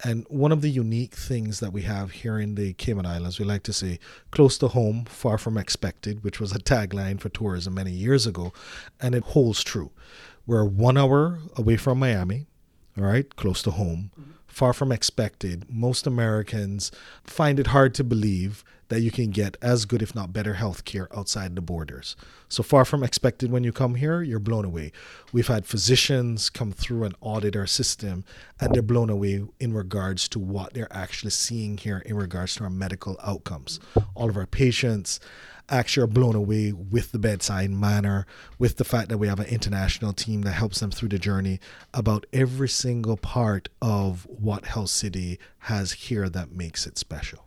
And 0.04 0.26
one 0.28 0.50
of 0.50 0.62
the 0.62 0.70
unique 0.70 1.14
things 1.14 1.60
that 1.60 1.72
we 1.72 1.82
have 1.82 2.10
here 2.10 2.40
in 2.40 2.56
the 2.56 2.72
Cayman 2.72 3.06
Islands, 3.06 3.38
we 3.38 3.44
like 3.44 3.62
to 3.64 3.72
say 3.72 4.00
close 4.32 4.58
to 4.58 4.68
home, 4.68 5.04
far 5.04 5.38
from 5.38 5.56
expected, 5.56 6.24
which 6.24 6.40
was 6.40 6.52
a 6.52 6.58
tagline 6.58 7.20
for 7.20 7.28
tourism 7.28 7.74
many 7.74 7.92
years 7.92 8.26
ago, 8.26 8.52
and 9.00 9.14
it 9.14 9.22
holds 9.22 9.62
true. 9.62 9.92
We're 10.44 10.64
one 10.64 10.98
hour 10.98 11.38
away 11.56 11.76
from 11.76 12.00
Miami, 12.00 12.46
all 12.98 13.04
right, 13.04 13.34
close 13.36 13.62
to 13.62 13.70
home. 13.70 14.10
Mm-hmm 14.20 14.32
far 14.52 14.74
from 14.74 14.92
expected. 14.92 15.64
Most 15.68 16.06
Americans 16.06 16.92
find 17.24 17.58
it 17.58 17.68
hard 17.68 17.94
to 17.94 18.04
believe 18.04 18.62
that 18.92 19.00
you 19.00 19.10
can 19.10 19.30
get 19.30 19.56
as 19.62 19.86
good, 19.86 20.02
if 20.02 20.14
not 20.14 20.34
better, 20.34 20.52
health 20.52 20.84
care 20.84 21.08
outside 21.16 21.56
the 21.56 21.62
borders. 21.62 22.14
So 22.50 22.62
far 22.62 22.84
from 22.84 23.02
expected 23.02 23.50
when 23.50 23.64
you 23.64 23.72
come 23.72 23.94
here, 23.94 24.20
you're 24.20 24.38
blown 24.38 24.66
away. 24.66 24.92
We've 25.32 25.46
had 25.46 25.64
physicians 25.64 26.50
come 26.50 26.72
through 26.72 27.04
and 27.04 27.14
audit 27.22 27.56
our 27.56 27.66
system, 27.66 28.22
and 28.60 28.74
they're 28.74 28.82
blown 28.82 29.08
away 29.08 29.46
in 29.58 29.72
regards 29.72 30.28
to 30.28 30.38
what 30.38 30.74
they're 30.74 30.92
actually 30.92 31.30
seeing 31.30 31.78
here 31.78 32.02
in 32.04 32.16
regards 32.16 32.54
to 32.56 32.64
our 32.64 32.70
medical 32.70 33.18
outcomes. 33.22 33.80
All 34.14 34.28
of 34.28 34.36
our 34.36 34.44
patients 34.44 35.20
actually 35.70 36.04
are 36.04 36.08
blown 36.08 36.34
away 36.34 36.72
with 36.72 37.12
the 37.12 37.18
bedside 37.18 37.70
manner, 37.70 38.26
with 38.58 38.76
the 38.76 38.84
fact 38.84 39.08
that 39.08 39.16
we 39.16 39.28
have 39.28 39.40
an 39.40 39.46
international 39.46 40.12
team 40.12 40.42
that 40.42 40.52
helps 40.52 40.80
them 40.80 40.90
through 40.90 41.08
the 41.08 41.18
journey 41.18 41.60
about 41.94 42.26
every 42.30 42.68
single 42.68 43.16
part 43.16 43.70
of 43.80 44.26
what 44.28 44.66
Health 44.66 44.90
City 44.90 45.38
has 45.60 45.92
here 45.92 46.28
that 46.28 46.52
makes 46.52 46.86
it 46.86 46.98
special. 46.98 47.46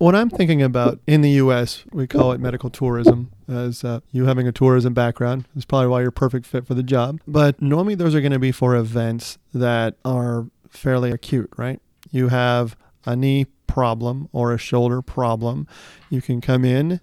What 0.00 0.14
I'm 0.14 0.30
thinking 0.30 0.62
about 0.62 0.98
in 1.06 1.20
the 1.20 1.30
U.S., 1.32 1.84
we 1.92 2.06
call 2.06 2.32
it 2.32 2.40
medical 2.40 2.70
tourism. 2.70 3.30
As 3.46 3.84
uh, 3.84 4.00
you 4.12 4.24
having 4.24 4.48
a 4.48 4.52
tourism 4.52 4.94
background 4.94 5.46
is 5.54 5.66
probably 5.66 5.88
why 5.88 6.00
you're 6.00 6.10
perfect 6.10 6.46
fit 6.46 6.66
for 6.66 6.72
the 6.72 6.82
job. 6.82 7.20
But 7.28 7.60
normally 7.60 7.96
those 7.96 8.14
are 8.14 8.22
going 8.22 8.32
to 8.32 8.38
be 8.38 8.50
for 8.50 8.74
events 8.74 9.36
that 9.52 9.96
are 10.02 10.46
fairly 10.70 11.10
acute, 11.10 11.50
right? 11.58 11.82
You 12.10 12.28
have 12.28 12.76
a 13.04 13.14
knee 13.14 13.44
problem 13.66 14.30
or 14.32 14.54
a 14.54 14.58
shoulder 14.58 15.02
problem. 15.02 15.66
You 16.08 16.22
can 16.22 16.40
come 16.40 16.64
in, 16.64 17.00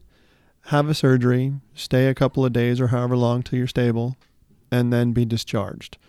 have 0.68 0.90
a 0.90 0.96
surgery, 0.96 1.54
stay 1.76 2.08
a 2.08 2.16
couple 2.16 2.44
of 2.44 2.52
days 2.52 2.82
or 2.82 2.88
however 2.88 3.16
long 3.16 3.44
till 3.44 3.60
you're 3.60 3.68
stable, 3.68 4.18
and 4.72 4.92
then 4.92 5.12
be 5.12 5.24
discharged. 5.24 6.00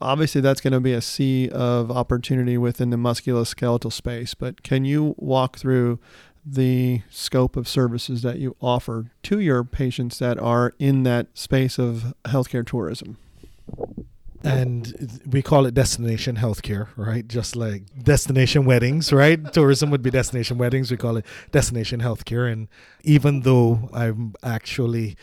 Obviously, 0.00 0.40
that's 0.40 0.60
going 0.60 0.72
to 0.72 0.80
be 0.80 0.92
a 0.92 1.00
sea 1.00 1.48
of 1.48 1.90
opportunity 1.90 2.58
within 2.58 2.90
the 2.90 2.96
musculoskeletal 2.96 3.92
space, 3.92 4.34
but 4.34 4.62
can 4.62 4.84
you 4.84 5.14
walk 5.16 5.56
through 5.58 5.98
the 6.44 7.02
scope 7.10 7.56
of 7.56 7.66
services 7.66 8.22
that 8.22 8.38
you 8.38 8.54
offer 8.60 9.10
to 9.22 9.40
your 9.40 9.64
patients 9.64 10.18
that 10.18 10.38
are 10.38 10.74
in 10.78 11.02
that 11.02 11.26
space 11.34 11.78
of 11.78 12.14
healthcare 12.24 12.64
tourism? 12.64 13.16
and 14.46 15.20
we 15.28 15.42
call 15.42 15.66
it 15.66 15.74
destination 15.74 16.36
healthcare, 16.36 16.88
right? 16.96 17.26
Just 17.26 17.56
like 17.56 17.82
destination 18.02 18.64
weddings, 18.64 19.12
right? 19.12 19.52
Tourism 19.52 19.90
would 19.90 20.02
be 20.02 20.10
destination 20.10 20.58
weddings. 20.58 20.90
We 20.90 20.96
call 20.96 21.16
it 21.16 21.26
destination 21.50 22.00
healthcare. 22.00 22.50
And 22.50 22.68
even 23.02 23.40
though 23.40 23.88
I'm 23.92 24.34
actually 24.42 25.16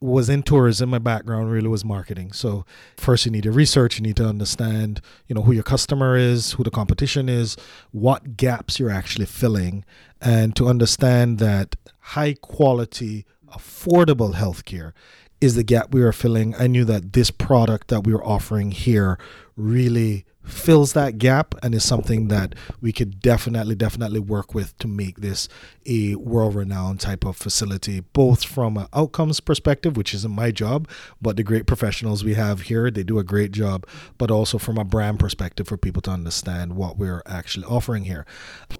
was 0.00 0.28
in 0.28 0.42
tourism, 0.42 0.90
my 0.90 0.98
background 0.98 1.50
really 1.50 1.68
was 1.68 1.84
marketing. 1.84 2.32
So 2.32 2.66
first 2.96 3.24
you 3.24 3.32
need 3.32 3.44
to 3.44 3.52
research, 3.52 3.98
you 3.98 4.02
need 4.02 4.16
to 4.16 4.26
understand, 4.26 5.00
you 5.26 5.34
know, 5.34 5.42
who 5.42 5.52
your 5.52 5.62
customer 5.62 6.16
is, 6.16 6.52
who 6.52 6.64
the 6.64 6.70
competition 6.70 7.28
is, 7.28 7.56
what 7.92 8.36
gaps 8.36 8.78
you're 8.78 8.90
actually 8.90 9.26
filling, 9.26 9.84
and 10.20 10.54
to 10.56 10.68
understand 10.68 11.38
that 11.38 11.76
high 12.00 12.34
quality, 12.34 13.24
affordable 13.48 14.34
healthcare 14.34 14.92
is 15.40 15.54
the 15.54 15.64
gap 15.64 15.92
we 15.92 16.02
are 16.02 16.12
filling. 16.12 16.54
I 16.56 16.66
knew 16.66 16.84
that 16.84 17.12
this 17.12 17.30
product 17.30 17.88
that 17.88 18.04
we 18.04 18.12
were 18.12 18.24
offering 18.24 18.72
here 18.72 19.18
really 19.56 20.24
fills 20.46 20.92
that 20.92 21.18
gap 21.18 21.54
and 21.62 21.74
is 21.74 21.84
something 21.84 22.28
that 22.28 22.54
we 22.80 22.92
could 22.92 23.20
definitely 23.20 23.74
definitely 23.74 24.20
work 24.20 24.54
with 24.54 24.76
to 24.78 24.88
make 24.88 25.18
this 25.18 25.48
a 25.86 26.14
world 26.16 26.54
renowned 26.54 27.00
type 27.00 27.24
of 27.24 27.36
facility 27.36 28.00
both 28.00 28.44
from 28.44 28.76
an 28.76 28.86
outcomes 28.92 29.40
perspective 29.40 29.96
which 29.96 30.14
isn't 30.14 30.34
my 30.34 30.50
job 30.50 30.88
but 31.20 31.36
the 31.36 31.42
great 31.42 31.66
professionals 31.66 32.24
we 32.24 32.34
have 32.34 32.62
here 32.62 32.90
they 32.90 33.02
do 33.02 33.18
a 33.18 33.24
great 33.24 33.52
job 33.52 33.86
but 34.18 34.30
also 34.30 34.58
from 34.58 34.78
a 34.78 34.84
brand 34.84 35.18
perspective 35.18 35.68
for 35.68 35.76
people 35.76 36.02
to 36.02 36.10
understand 36.10 36.76
what 36.76 36.96
we're 36.96 37.22
actually 37.26 37.66
offering 37.66 38.04
here. 38.04 38.26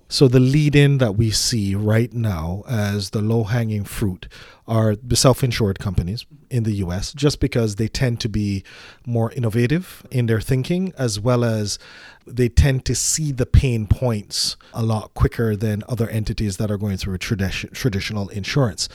So 0.09 0.29
the 0.29 0.41
lead 0.41 0.77
in 0.77 0.99
that 0.99 1.17
we 1.17 1.31
see 1.31 1.75
right 1.75 2.13
now 2.13 2.63
as 2.69 3.11
the 3.11 3.21
low 3.21 3.45
hanging 3.45 3.85
fruit 3.85 4.29
are 4.67 4.97
the 4.97 5.17
self 5.17 5.45
insured 5.45 5.79
companies 5.79 6.27
in 6.51 6.63
the 6.63 6.73
US, 6.75 7.13
just 7.13 7.41
because 7.41 7.77
they 7.77 7.89
tend 7.89 8.21
to 8.21 8.29
be 8.29 8.65
more 9.07 9.33
innovative 9.33 10.07
in 10.11 10.27
their 10.27 10.41
thinking, 10.41 10.93
as 10.99 11.19
well 11.21 11.45
as 11.45 11.79
they 12.27 12.49
tend 12.49 12.85
to 12.85 12.95
see 12.95 13.31
the 13.31 13.47
pain 13.47 13.87
points 13.87 14.57
a 14.75 14.83
lot 14.83 15.15
quicker 15.15 15.55
than 15.55 15.85
other 15.89 16.09
entities 16.09 16.57
that 16.57 16.71
are 16.71 16.77
going 16.77 16.97
through 16.97 17.19
tradi- 17.19 17.73
traditional 17.73 18.29
insurance. 18.31 18.89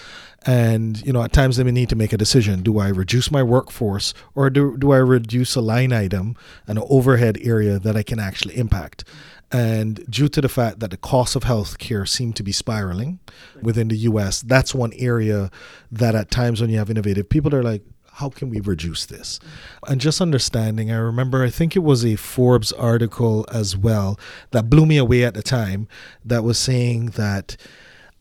And, 0.46 1.02
you 1.06 1.14
know, 1.14 1.22
at 1.22 1.32
times 1.32 1.58
they 1.58 1.64
may 1.64 1.72
need 1.72 1.90
to 1.90 1.96
make 1.96 2.12
a 2.14 2.18
decision. 2.18 2.62
Do 2.62 2.80
I 2.80 2.90
reduce 2.90 3.32
my 3.32 3.44
workforce 3.44 4.14
or 4.36 4.50
do, 4.50 4.76
do 4.78 4.92
I 4.92 4.98
reduce 4.98 5.56
a 5.56 5.62
line 5.62 5.94
item, 5.94 6.36
an 6.68 6.78
overhead 6.90 7.38
area 7.42 7.80
that 7.80 7.96
I 7.96 8.04
can 8.04 8.20
actually 8.20 8.58
impact? 8.58 9.06
And 9.52 10.06
due 10.10 10.30
to 10.30 10.42
the 10.42 10.50
fact 10.50 10.80
that 10.80 10.92
the 10.92 10.98
cost 10.98 11.36
of 11.36 11.44
healthcare 11.44 12.08
seem 12.08 12.32
to 12.34 12.44
be 12.44 12.52
spiraling 12.52 13.20
within 13.62 13.90
the 13.90 13.98
US, 13.98 14.42
that's 14.42 14.74
one 14.74 14.94
area 14.96 15.52
that 15.92 16.16
at 16.16 16.32
times 16.32 16.62
when 16.62 16.70
you 16.70 16.78
have 16.78 16.90
innovative 16.90 17.28
people, 17.28 17.52
they're 17.52 17.64
like, 17.64 17.84
how 18.14 18.30
can 18.30 18.50
we 18.50 18.60
reduce 18.60 19.06
this? 19.06 19.40
And 19.88 20.00
just 20.00 20.22
understanding, 20.22 20.92
I 20.92 20.98
remember, 20.98 21.44
I 21.44 21.50
think 21.50 21.76
it 21.76 21.80
was 21.80 22.06
a 22.06 22.16
Forbes 22.16 22.72
article 22.74 23.46
as 23.52 23.76
well 23.76 24.20
that 24.52 24.70
blew 24.70 24.86
me 24.86 24.98
away 24.98 25.24
at 25.24 25.34
the 25.34 25.44
time 25.44 25.88
that 26.24 26.44
was 26.44 26.58
saying 26.58 27.08
that 27.12 27.58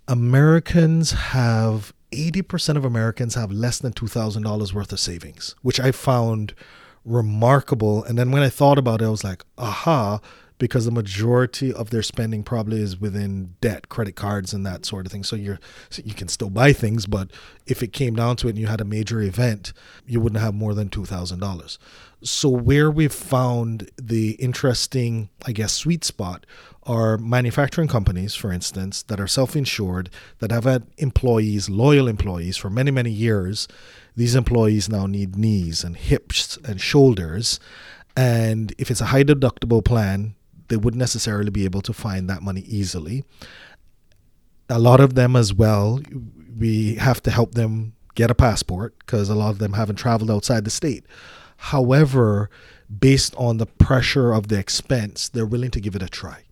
Americans 0.08 1.12
have 1.12 1.92
80% 2.12 2.76
of 2.76 2.84
Americans 2.84 3.34
have 3.34 3.52
less 3.52 3.78
than 3.78 3.92
$2,000 3.92 4.72
worth 4.72 4.92
of 4.92 5.00
savings, 5.00 5.54
which 5.62 5.78
I 5.78 5.92
found 5.92 6.54
remarkable. 7.04 8.04
And 8.04 8.18
then 8.18 8.30
when 8.30 8.42
I 8.42 8.48
thought 8.48 8.78
about 8.78 9.02
it, 9.02 9.06
I 9.06 9.10
was 9.10 9.24
like, 9.24 9.44
aha, 9.58 10.20
because 10.60 10.84
the 10.84 10.92
majority 10.92 11.72
of 11.72 11.90
their 11.90 12.02
spending 12.02 12.44
probably 12.44 12.80
is 12.80 13.00
within 13.00 13.56
debt, 13.60 13.88
credit 13.88 14.14
cards, 14.14 14.52
and 14.52 14.64
that 14.64 14.86
sort 14.86 15.06
of 15.06 15.10
thing. 15.10 15.24
So 15.24 15.34
you're 15.34 15.58
you 16.04 16.14
can 16.14 16.28
still 16.28 16.50
buy 16.50 16.72
things, 16.72 17.06
but 17.06 17.32
if 17.66 17.82
it 17.82 17.92
came 17.92 18.14
down 18.14 18.36
to 18.36 18.46
it 18.46 18.50
and 18.50 18.58
you 18.58 18.68
had 18.68 18.80
a 18.80 18.84
major 18.84 19.20
event, 19.20 19.72
you 20.06 20.20
wouldn't 20.20 20.40
have 20.40 20.54
more 20.54 20.74
than 20.74 20.88
two 20.88 21.04
thousand 21.04 21.40
dollars. 21.40 21.80
So 22.22 22.50
where 22.50 22.90
we've 22.90 23.12
found 23.12 23.90
the 23.96 24.32
interesting, 24.32 25.30
I 25.46 25.52
guess, 25.52 25.72
sweet 25.72 26.04
spot 26.04 26.44
are 26.84 27.16
manufacturing 27.16 27.88
companies, 27.88 28.34
for 28.34 28.52
instance, 28.52 29.02
that 29.04 29.18
are 29.18 29.26
self-insured, 29.26 30.10
that 30.40 30.50
have 30.50 30.64
had 30.64 30.86
employees, 30.98 31.70
loyal 31.70 32.08
employees 32.08 32.58
for 32.58 32.68
many, 32.68 32.90
many 32.90 33.10
years. 33.10 33.66
These 34.16 34.34
employees 34.34 34.88
now 34.88 35.06
need 35.06 35.36
knees 35.36 35.82
and 35.82 35.96
hips 35.96 36.58
and 36.64 36.78
shoulders. 36.80 37.58
And 38.16 38.74
if 38.76 38.90
it's 38.90 39.00
a 39.00 39.06
high 39.06 39.24
deductible 39.24 39.82
plan, 39.82 40.34
they 40.70 40.76
wouldn't 40.76 40.98
necessarily 40.98 41.50
be 41.50 41.64
able 41.64 41.82
to 41.82 41.92
find 41.92 42.30
that 42.30 42.42
money 42.42 42.62
easily. 42.62 43.24
A 44.70 44.78
lot 44.78 45.00
of 45.00 45.14
them, 45.14 45.36
as 45.36 45.52
well, 45.52 46.00
we 46.58 46.94
have 46.94 47.22
to 47.24 47.30
help 47.30 47.54
them 47.54 47.92
get 48.14 48.30
a 48.30 48.34
passport 48.34 48.94
because 49.00 49.28
a 49.28 49.34
lot 49.34 49.50
of 49.50 49.58
them 49.58 49.74
haven't 49.74 49.96
traveled 49.96 50.30
outside 50.30 50.64
the 50.64 50.70
state. 50.70 51.04
However, 51.56 52.48
based 52.98 53.34
on 53.36 53.58
the 53.58 53.66
pressure 53.66 54.32
of 54.32 54.48
the 54.48 54.58
expense, 54.58 55.28
they're 55.28 55.44
willing 55.44 55.70
to 55.72 55.80
give 55.80 55.94
it 55.94 56.02
a 56.02 56.08
try. 56.08 56.44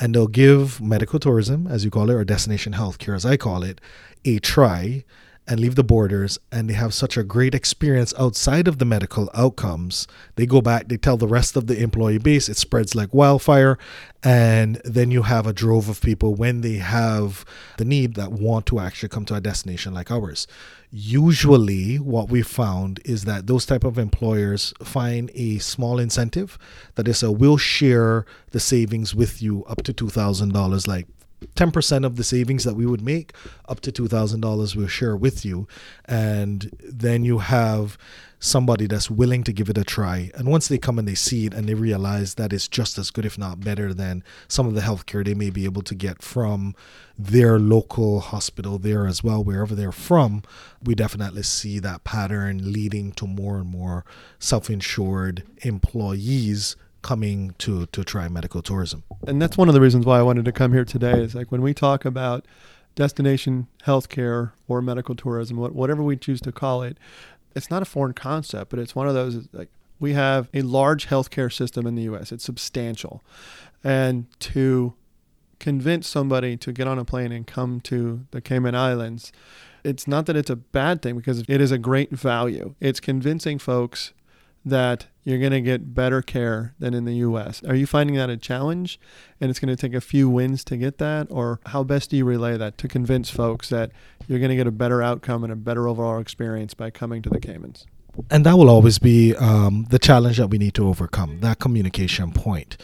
And 0.00 0.14
they'll 0.14 0.28
give 0.28 0.80
medical 0.80 1.18
tourism, 1.18 1.66
as 1.66 1.84
you 1.84 1.90
call 1.90 2.08
it, 2.08 2.14
or 2.14 2.24
destination 2.24 2.74
healthcare, 2.74 3.16
as 3.16 3.26
I 3.26 3.36
call 3.36 3.64
it, 3.64 3.80
a 4.24 4.38
try 4.38 5.04
and 5.48 5.60
leave 5.60 5.74
the 5.74 5.84
borders 5.84 6.38
and 6.52 6.68
they 6.68 6.74
have 6.74 6.92
such 6.92 7.16
a 7.16 7.24
great 7.24 7.54
experience 7.54 8.12
outside 8.18 8.68
of 8.68 8.78
the 8.78 8.84
medical 8.84 9.30
outcomes 9.34 10.06
they 10.36 10.46
go 10.46 10.60
back 10.60 10.88
they 10.88 10.96
tell 10.96 11.16
the 11.16 11.26
rest 11.26 11.56
of 11.56 11.66
the 11.66 11.80
employee 11.82 12.18
base 12.18 12.48
it 12.48 12.56
spreads 12.56 12.94
like 12.94 13.12
wildfire 13.14 13.78
and 14.22 14.80
then 14.84 15.10
you 15.10 15.22
have 15.22 15.46
a 15.46 15.52
drove 15.52 15.88
of 15.88 16.00
people 16.00 16.34
when 16.34 16.60
they 16.62 16.74
have 16.74 17.44
the 17.76 17.84
need 17.84 18.14
that 18.14 18.32
want 18.32 18.66
to 18.66 18.80
actually 18.80 19.08
come 19.08 19.24
to 19.26 19.34
a 19.34 19.40
destination 19.40 19.94
like 19.94 20.10
ours. 20.10 20.48
Usually 20.90 21.96
what 21.96 22.28
we 22.28 22.42
found 22.42 23.00
is 23.04 23.24
that 23.24 23.46
those 23.46 23.64
type 23.64 23.84
of 23.84 23.96
employers 23.96 24.74
find 24.82 25.30
a 25.34 25.58
small 25.58 25.98
incentive 26.00 26.58
that 26.96 27.06
is 27.06 27.22
a 27.22 27.30
we'll 27.30 27.58
share 27.58 28.26
the 28.50 28.60
savings 28.60 29.14
with 29.14 29.40
you 29.40 29.64
up 29.66 29.82
to 29.84 29.92
$2000 29.92 30.88
like 30.88 31.06
10% 31.54 32.04
of 32.04 32.16
the 32.16 32.24
savings 32.24 32.64
that 32.64 32.74
we 32.74 32.86
would 32.86 33.02
make 33.02 33.32
up 33.68 33.80
to 33.80 33.92
$2000 33.92 34.76
we'll 34.76 34.86
share 34.86 35.16
with 35.16 35.44
you. 35.44 35.66
And 36.04 36.70
then 36.82 37.24
you 37.24 37.38
have 37.38 37.98
somebody 38.40 38.86
that's 38.86 39.10
willing 39.10 39.42
to 39.42 39.52
give 39.52 39.68
it 39.68 39.78
a 39.78 39.84
try. 39.84 40.30
And 40.34 40.48
once 40.48 40.68
they 40.68 40.78
come 40.78 40.98
and 40.98 41.08
they 41.08 41.14
see 41.14 41.46
it 41.46 41.54
and 41.54 41.68
they 41.68 41.74
realize 41.74 42.34
that 42.34 42.52
it's 42.52 42.68
just 42.68 42.96
as 42.98 43.10
good 43.10 43.26
if 43.26 43.36
not 43.36 43.60
better 43.60 43.92
than 43.92 44.22
some 44.46 44.66
of 44.66 44.74
the 44.74 44.80
healthcare 44.80 45.24
they 45.24 45.34
may 45.34 45.50
be 45.50 45.64
able 45.64 45.82
to 45.82 45.94
get 45.94 46.22
from 46.22 46.74
their 47.18 47.58
local 47.58 48.20
hospital 48.20 48.78
there 48.78 49.06
as 49.06 49.24
well 49.24 49.42
wherever 49.42 49.74
they're 49.74 49.90
from 49.90 50.40
we 50.84 50.94
definitely 50.94 51.42
see 51.42 51.80
that 51.80 52.04
pattern 52.04 52.72
leading 52.72 53.10
to 53.10 53.26
more 53.26 53.58
and 53.58 53.68
more 53.68 54.04
self-insured 54.38 55.42
employees 55.62 56.76
coming 57.08 57.54
to 57.56 57.86
to 57.86 58.04
try 58.04 58.28
medical 58.28 58.60
tourism. 58.60 59.02
And 59.26 59.40
that's 59.40 59.56
one 59.56 59.68
of 59.68 59.72
the 59.72 59.80
reasons 59.80 60.04
why 60.04 60.18
I 60.18 60.22
wanted 60.22 60.44
to 60.44 60.52
come 60.52 60.74
here 60.74 60.84
today. 60.84 61.22
Is 61.22 61.34
like 61.34 61.50
when 61.50 61.62
we 61.62 61.72
talk 61.72 62.04
about 62.04 62.44
destination 62.96 63.66
healthcare 63.86 64.52
or 64.66 64.82
medical 64.82 65.14
tourism, 65.14 65.56
whatever 65.56 66.02
we 66.02 66.18
choose 66.18 66.42
to 66.42 66.52
call 66.52 66.82
it, 66.82 66.98
it's 67.56 67.70
not 67.70 67.80
a 67.80 67.86
foreign 67.86 68.12
concept, 68.12 68.68
but 68.70 68.78
it's 68.78 68.94
one 68.94 69.08
of 69.08 69.14
those 69.14 69.48
like 69.54 69.70
we 69.98 70.12
have 70.12 70.50
a 70.52 70.60
large 70.60 71.08
healthcare 71.08 71.50
system 71.50 71.86
in 71.86 71.94
the 71.94 72.02
U.S. 72.02 72.30
It's 72.30 72.44
substantial, 72.44 73.24
and 73.82 74.26
to 74.40 74.92
convince 75.58 76.06
somebody 76.06 76.58
to 76.58 76.72
get 76.72 76.86
on 76.86 76.98
a 76.98 77.06
plane 77.06 77.32
and 77.32 77.46
come 77.46 77.80
to 77.80 78.26
the 78.32 78.42
Cayman 78.42 78.74
Islands, 78.74 79.32
it's 79.82 80.06
not 80.06 80.26
that 80.26 80.36
it's 80.36 80.50
a 80.50 80.56
bad 80.56 81.00
thing 81.00 81.16
because 81.16 81.42
it 81.48 81.60
is 81.62 81.72
a 81.72 81.78
great 81.78 82.10
value. 82.10 82.74
It's 82.80 83.00
convincing 83.00 83.58
folks 83.58 84.12
that 84.64 85.06
you're 85.24 85.38
going 85.38 85.52
to 85.52 85.60
get 85.60 85.94
better 85.94 86.22
care 86.22 86.74
than 86.78 86.94
in 86.94 87.04
the 87.04 87.14
US. 87.16 87.62
Are 87.64 87.74
you 87.74 87.86
finding 87.86 88.16
that 88.16 88.30
a 88.30 88.36
challenge 88.36 88.98
and 89.40 89.50
it's 89.50 89.58
going 89.58 89.74
to 89.74 89.76
take 89.76 89.94
a 89.94 90.00
few 90.00 90.28
wins 90.28 90.64
to 90.64 90.76
get 90.76 90.98
that? 90.98 91.26
Or 91.30 91.60
how 91.66 91.84
best 91.84 92.10
do 92.10 92.16
you 92.16 92.24
relay 92.24 92.56
that 92.56 92.78
to 92.78 92.88
convince 92.88 93.30
folks 93.30 93.68
that 93.68 93.90
you're 94.26 94.38
going 94.38 94.50
to 94.50 94.56
get 94.56 94.66
a 94.66 94.72
better 94.72 95.02
outcome 95.02 95.44
and 95.44 95.52
a 95.52 95.56
better 95.56 95.86
overall 95.88 96.18
experience 96.18 96.74
by 96.74 96.90
coming 96.90 97.22
to 97.22 97.30
the 97.30 97.40
Caymans? 97.40 97.86
And 98.30 98.44
that 98.46 98.56
will 98.56 98.70
always 98.70 98.98
be 98.98 99.36
um, 99.36 99.86
the 99.90 99.98
challenge 99.98 100.38
that 100.38 100.48
we 100.48 100.58
need 100.58 100.74
to 100.74 100.88
overcome 100.88 101.40
that 101.40 101.58
communication 101.58 102.32
point. 102.32 102.76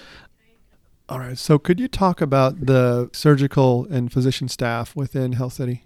All 1.09 1.19
right. 1.19 1.37
So, 1.37 1.59
could 1.59 1.81
you 1.81 1.89
talk 1.89 2.21
about 2.21 2.67
the 2.67 3.11
surgical 3.13 3.87
and 3.91 4.11
physician 4.11 4.49
staff 4.49 4.97
within 4.97 5.33
Health 5.33 5.55
City? 5.55 5.85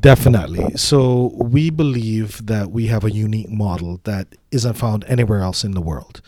Definitely. 0.00 0.76
So, 0.76 1.32
we 1.36 1.70
believe 1.70 2.46
that 2.46 2.70
we 2.70 2.88
have 2.88 3.02
a 3.04 3.10
unique 3.10 3.50
model 3.50 4.00
that 4.04 4.36
isn't 4.50 4.74
found 4.74 5.04
anywhere 5.08 5.40
else 5.40 5.64
in 5.64 5.72
the 5.72 5.80
world 5.80 6.20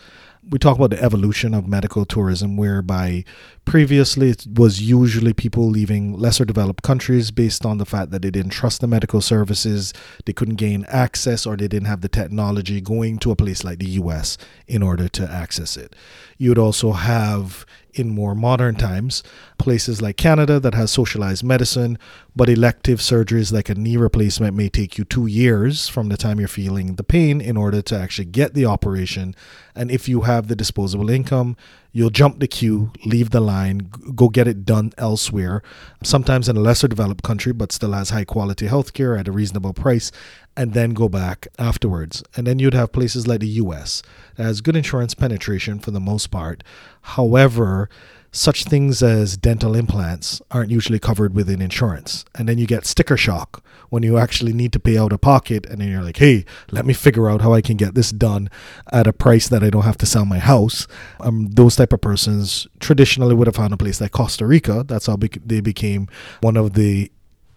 we 0.49 0.59
talk 0.59 0.77
about 0.77 0.89
the 0.89 1.01
evolution 1.01 1.53
of 1.53 1.67
medical 1.67 2.05
tourism, 2.05 2.57
whereby 2.57 3.23
previously 3.65 4.29
it 4.29 4.45
was 4.55 4.81
usually 4.81 5.33
people 5.33 5.67
leaving 5.69 6.17
lesser 6.17 6.45
developed 6.45 6.83
countries 6.83 7.31
based 7.31 7.65
on 7.65 7.77
the 7.77 7.85
fact 7.85 8.11
that 8.11 8.21
they 8.21 8.31
didn't 8.31 8.51
trust 8.51 8.81
the 8.81 8.87
medical 8.87 9.21
services, 9.21 9.93
they 10.25 10.33
couldn't 10.33 10.55
gain 10.55 10.85
access, 10.89 11.45
or 11.45 11.55
they 11.55 11.67
didn't 11.67 11.87
have 11.87 12.01
the 12.01 12.09
technology 12.09 12.81
going 12.81 13.17
to 13.19 13.31
a 13.31 13.35
place 13.35 13.63
like 13.63 13.79
the 13.79 13.89
US 14.01 14.37
in 14.67 14.83
order 14.83 15.07
to 15.09 15.29
access 15.29 15.77
it. 15.77 15.95
You 16.37 16.49
would 16.49 16.59
also 16.59 16.91
have 16.91 17.65
in 17.93 18.09
more 18.09 18.35
modern 18.35 18.75
times. 18.75 19.23
Places 19.57 20.01
like 20.01 20.17
Canada 20.17 20.59
that 20.59 20.73
has 20.73 20.91
socialized 20.91 21.43
medicine, 21.43 21.97
but 22.35 22.49
elective 22.49 22.99
surgeries 22.99 23.53
like 23.53 23.69
a 23.69 23.75
knee 23.75 23.97
replacement 23.97 24.55
may 24.55 24.69
take 24.69 24.97
you 24.97 25.05
two 25.05 25.27
years 25.27 25.87
from 25.87 26.09
the 26.09 26.17
time 26.17 26.39
you're 26.39 26.47
feeling 26.47 26.95
the 26.95 27.03
pain 27.03 27.39
in 27.39 27.55
order 27.55 27.81
to 27.81 27.95
actually 27.97 28.25
get 28.25 28.53
the 28.53 28.65
operation. 28.65 29.35
And 29.75 29.91
if 29.91 30.09
you 30.09 30.21
have 30.21 30.47
the 30.47 30.55
disposable 30.55 31.09
income, 31.09 31.55
you'll 31.93 32.09
jump 32.09 32.39
the 32.39 32.47
queue, 32.47 32.91
leave 33.05 33.29
the 33.29 33.39
line, 33.39 33.89
go 34.15 34.27
get 34.27 34.47
it 34.47 34.65
done 34.65 34.91
elsewhere, 34.97 35.61
sometimes 36.03 36.49
in 36.49 36.57
a 36.57 36.59
lesser 36.59 36.87
developed 36.87 37.23
country, 37.23 37.53
but 37.53 37.71
still 37.71 37.93
has 37.93 38.09
high 38.09 38.25
quality 38.25 38.67
healthcare 38.67 39.17
at 39.17 39.27
a 39.27 39.31
reasonable 39.31 39.73
price, 39.73 40.11
and 40.57 40.73
then 40.73 40.91
go 40.91 41.07
back 41.07 41.47
afterwards. 41.57 42.23
And 42.35 42.45
then 42.45 42.59
you'd 42.59 42.73
have 42.73 42.91
places 42.91 43.27
like 43.27 43.39
the 43.39 43.47
US 43.47 44.01
that 44.35 44.43
has 44.43 44.59
good 44.59 44.75
insurance 44.75 45.13
penetration 45.13 45.79
for 45.79 45.91
the 45.91 45.99
most 45.99 46.31
part. 46.31 46.63
However, 47.01 47.89
such 48.33 48.63
things 48.63 49.03
as 49.03 49.37
dental 49.37 49.75
implants 49.75 50.41
aren't 50.49 50.71
usually 50.71 50.97
covered 50.97 51.35
within 51.35 51.61
insurance. 51.61 52.25
And 52.33 52.49
then 52.49 52.57
you 52.57 52.65
get 52.65 52.87
sticker 52.87 53.15
shock 53.15 53.63
when 53.89 54.01
you 54.01 54.17
actually 54.17 54.53
need 54.53 54.73
to 54.73 54.79
pay 54.79 54.97
out 54.97 55.13
of 55.13 55.21
pocket 55.21 55.67
and 55.67 55.79
then 55.79 55.87
you're 55.87 56.01
like, 56.01 56.17
hey, 56.17 56.43
let 56.71 56.83
me 56.83 56.95
figure 56.95 57.29
out 57.29 57.41
how 57.41 57.53
I 57.53 57.61
can 57.61 57.77
get 57.77 57.93
this 57.93 58.09
done 58.09 58.49
at 58.91 59.05
a 59.05 59.13
price 59.13 59.47
that 59.49 59.63
I 59.63 59.69
don't 59.69 59.83
have 59.83 59.99
to 59.99 60.07
sell 60.07 60.25
my 60.25 60.39
house. 60.39 60.87
Um, 61.19 61.49
those 61.51 61.75
type 61.75 61.93
of 61.93 62.01
persons 62.01 62.65
traditionally 62.79 63.35
would 63.35 63.45
have 63.45 63.55
found 63.55 63.71
a 63.71 63.77
place 63.77 64.01
like 64.01 64.11
Costa 64.11 64.47
Rica. 64.47 64.83
That's 64.83 65.05
how 65.05 65.15
they 65.15 65.61
became 65.61 66.07
one 66.41 66.57
of 66.57 66.73
the 66.73 67.11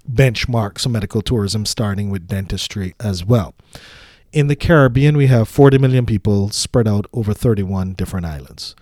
benchmarks 0.07 0.85
of 0.85 0.93
medical 0.93 1.23
tourism, 1.23 1.65
starting 1.65 2.11
with 2.11 2.29
dentistry 2.29 2.95
as 3.01 3.25
well. 3.25 3.55
In 4.31 4.49
the 4.49 4.57
Caribbean, 4.57 5.17
we 5.17 5.29
have 5.29 5.49
40 5.49 5.79
million 5.79 6.05
people 6.05 6.51
spread 6.51 6.87
out 6.87 7.07
over 7.15 7.33
31 7.33 7.95
different 7.95 8.27
islands. 8.27 8.77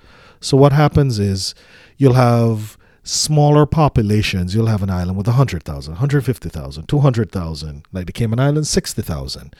So 0.44 0.58
what 0.58 0.72
happens 0.72 1.18
is 1.18 1.54
you'll 1.96 2.14
have 2.14 2.76
smaller 3.02 3.66
populations. 3.66 4.54
You'll 4.54 4.66
have 4.66 4.82
an 4.82 4.90
island 4.90 5.16
with 5.16 5.26
100,000, 5.26 5.92
150,000, 5.92 6.88
200,000, 6.88 7.86
like 7.92 8.06
the 8.06 8.12
Cayman 8.12 8.40
Islands, 8.40 8.70
60,000. 8.70 9.54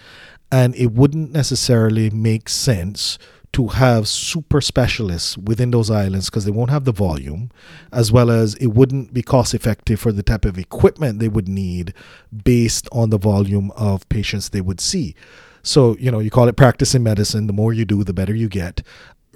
And 0.50 0.74
it 0.76 0.92
wouldn't 0.92 1.32
necessarily 1.32 2.10
make 2.10 2.48
sense 2.48 3.18
to 3.52 3.68
have 3.68 4.08
super 4.08 4.60
specialists 4.60 5.38
within 5.38 5.70
those 5.70 5.88
islands 5.88 6.28
because 6.28 6.44
they 6.44 6.50
won't 6.50 6.70
have 6.70 6.84
the 6.84 6.92
volume, 6.92 7.50
as 7.92 8.10
well 8.10 8.28
as 8.28 8.54
it 8.56 8.68
wouldn't 8.68 9.14
be 9.14 9.22
cost 9.22 9.54
effective 9.54 10.00
for 10.00 10.10
the 10.10 10.24
type 10.24 10.44
of 10.44 10.58
equipment 10.58 11.20
they 11.20 11.28
would 11.28 11.46
need 11.46 11.94
based 12.42 12.88
on 12.90 13.10
the 13.10 13.18
volume 13.18 13.70
of 13.76 14.08
patients 14.08 14.48
they 14.48 14.60
would 14.60 14.80
see. 14.80 15.14
So, 15.62 15.96
you 15.98 16.10
know, 16.10 16.18
you 16.18 16.30
call 16.30 16.48
it 16.48 16.56
practicing 16.56 17.04
medicine. 17.04 17.46
The 17.46 17.52
more 17.52 17.72
you 17.72 17.84
do, 17.84 18.02
the 18.02 18.12
better 18.12 18.34
you 18.34 18.48
get 18.48 18.82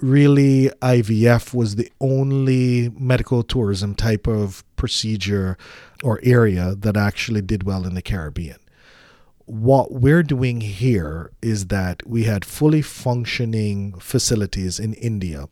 really 0.01 0.69
IVF 0.81 1.53
was 1.53 1.75
the 1.75 1.91
only 1.99 2.89
medical 2.97 3.43
tourism 3.43 3.95
type 3.95 4.27
of 4.27 4.63
procedure 4.75 5.57
or 6.03 6.19
area 6.23 6.75
that 6.75 6.97
actually 6.97 7.41
did 7.41 7.63
well 7.63 7.85
in 7.85 7.95
the 7.95 8.01
Caribbean. 8.01 8.57
What 9.45 9.91
we're 9.91 10.23
doing 10.23 10.61
here 10.61 11.31
is 11.41 11.67
that 11.67 12.05
we 12.05 12.25
had 12.25 12.45
fully 12.45 12.83
functioning 12.83 13.97
facilities 13.99 14.79
in 14.79 14.93
India. 14.93 15.49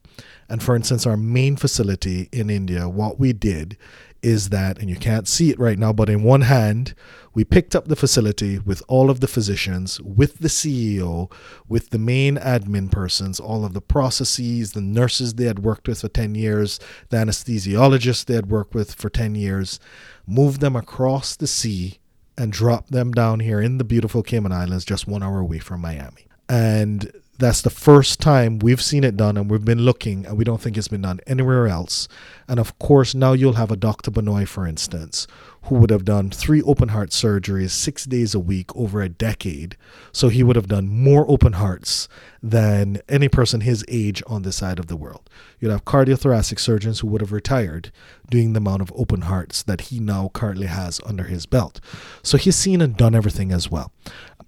And 0.48 0.62
for 0.62 0.76
instance, 0.76 1.08
our 1.08 1.18
main 1.18 1.56
facility 1.56 2.30
in 2.32 2.50
India, 2.50 2.88
what 2.88 3.20
we 3.20 3.34
did 3.34 3.76
is 4.22 4.50
that, 4.50 4.78
and 4.80 4.90
you 4.90 4.96
can't 4.96 5.28
see 5.28 5.50
it 5.50 5.60
right 5.60 5.80
now, 5.80 5.94
but 5.94 6.10
in 6.10 6.24
one 6.24 6.42
hand, 6.42 6.94
we 7.38 7.46
picked 7.46 7.76
up 7.76 7.88
the 7.88 7.96
facility 7.96 8.58
with 8.58 8.82
all 8.88 9.12
of 9.12 9.20
the 9.20 9.28
physicians, 9.28 10.02
with 10.02 10.40
the 10.40 10.48
CEO, 10.48 11.32
with 11.68 11.92
the 11.92 12.00
main 12.00 12.36
admin 12.36 12.92
persons, 12.92 13.40
all 13.40 13.64
of 13.64 13.76
the 13.76 13.80
processes, 13.80 14.72
the 14.72 14.82
nurses 14.82 15.36
they 15.36 15.46
had 15.46 15.60
worked 15.60 15.88
with 15.88 16.02
for 16.02 16.10
10 16.10 16.34
years, 16.34 16.80
the 17.10 17.18
anesthesiologists 17.18 18.26
they 18.26 18.34
had 18.34 18.50
worked 18.50 18.74
with 18.74 18.96
for 18.96 19.12
10 19.12 19.36
years, 19.36 19.80
moved 20.26 20.62
them 20.62 20.76
across 20.76 21.36
the 21.36 21.46
sea 21.46 22.00
and 22.40 22.52
dropped 22.52 22.90
them 22.90 23.12
down 23.12 23.40
here 23.40 23.62
in 23.62 23.78
the 23.78 23.84
beautiful 23.84 24.24
Cayman 24.24 24.52
Islands, 24.52 24.84
just 24.84 25.08
one 25.08 25.22
hour 25.22 25.38
away 25.38 25.60
from 25.60 25.80
Miami. 25.80 26.26
And 26.50 27.12
that's 27.40 27.62
the 27.62 27.70
first 27.70 28.20
time 28.20 28.60
we've 28.60 28.82
seen 28.82 29.04
it 29.04 29.16
done 29.16 29.38
and 29.38 29.50
we've 29.50 29.66
been 29.66 29.84
looking 29.84 30.26
and 30.26 30.38
we 30.38 30.44
don't 30.44 30.60
think 30.60 30.78
it's 30.78 30.88
been 30.88 31.04
done 31.04 31.20
anywhere 31.28 31.68
else. 31.68 32.08
And 32.48 32.60
of 32.60 32.78
course, 32.80 33.14
now 33.14 33.34
you'll 33.34 33.54
have 33.54 33.72
a 33.72 33.76
Dr. 33.76 34.10
Binoy, 34.10 34.48
for 34.48 34.66
instance, 34.66 35.28
who 35.64 35.76
would 35.76 35.90
have 35.92 36.06
done 36.06 36.32
three 36.32 36.62
open 36.64 36.90
heart 36.90 37.12
surgeries 37.12 37.72
six 37.72 38.06
days 38.06 38.34
a 38.34 38.40
week 38.40 38.76
over 38.76 39.02
a 39.02 39.10
decade. 39.10 39.78
So 40.12 40.30
he 40.30 40.42
would 40.42 40.56
have 40.56 40.68
done 40.68 40.88
more 40.88 41.30
open 41.30 41.54
hearts 41.54 42.08
than 42.42 43.02
any 43.08 43.30
person 43.30 43.62
his 43.62 43.86
age 43.88 44.24
on 44.26 44.42
this 44.42 44.56
side 44.56 44.80
of 44.80 44.88
the 44.88 44.96
world. 44.96 45.30
You'd 45.60 45.72
have 45.72 45.86
cardiothoracic 45.86 46.60
surgeons 46.60 47.02
who 47.02 47.08
would 47.08 47.22
have 47.22 47.32
retired 47.32 47.92
doing 48.30 48.54
the 48.54 48.60
amount 48.60 48.82
of 48.82 48.94
open 48.96 49.22
hearts 49.22 49.62
that 49.64 49.82
he 49.82 50.00
now 50.00 50.32
currently 50.34 50.68
has 50.68 51.00
under 51.06 51.26
his 51.26 51.46
belt. 51.46 51.80
So 52.24 52.38
he's 52.38 52.56
seen 52.56 52.82
and 52.82 52.98
done 52.98 53.14
everything 53.14 53.52
as 53.52 53.70
well. 53.70 53.92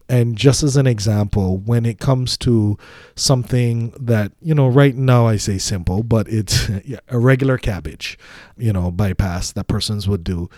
And 0.09 0.35
just 0.35 0.63
as 0.63 0.75
an 0.75 0.87
example, 0.87 1.57
when 1.57 1.85
it 1.85 1.99
comes 1.99 2.35
to 2.39 2.77
something 3.15 3.93
that, 3.99 4.31
you 4.41 4.55
know, 4.55 4.67
right 4.67 4.95
now 4.95 5.27
I 5.27 5.37
say 5.37 5.59
simple, 5.59 6.01
but 6.01 6.27
it's 6.27 6.67
a 7.07 7.19
regular 7.19 7.59
CABG, 7.59 8.17
you 8.57 8.73
know, 8.73 8.89
bypass 8.89 9.51
that 9.51 9.67
persons 9.67 10.07
would 10.07 10.23
do, 10.23 10.49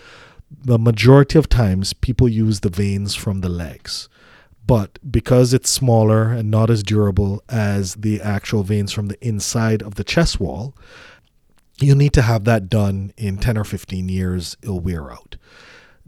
the 0.50 0.78
majority 0.78 1.38
of 1.38 1.50
times 1.50 1.92
people 1.92 2.28
use 2.28 2.60
the 2.60 2.70
veins 2.70 3.14
from 3.14 3.42
the 3.42 3.50
legs. 3.50 4.08
But 4.66 4.98
because 5.10 5.52
it's 5.52 5.68
smaller 5.68 6.30
and 6.30 6.50
not 6.50 6.70
as 6.70 6.82
durable 6.82 7.42
as 7.48 7.96
the 7.96 8.22
actual 8.22 8.62
veins 8.62 8.92
from 8.92 9.08
the 9.08 9.26
inside 9.26 9.82
of 9.82 9.96
the 9.96 10.04
chest 10.04 10.40
wall, 10.40 10.74
you 11.78 11.94
need 11.94 12.12
to 12.14 12.22
have 12.22 12.44
that 12.44 12.68
done 12.68 13.12
in 13.18 13.38
10 13.38 13.58
or 13.58 13.64
15 13.64 14.08
years, 14.08 14.56
it'll 14.62 14.80
wear 14.80 15.12
out. 15.12 15.36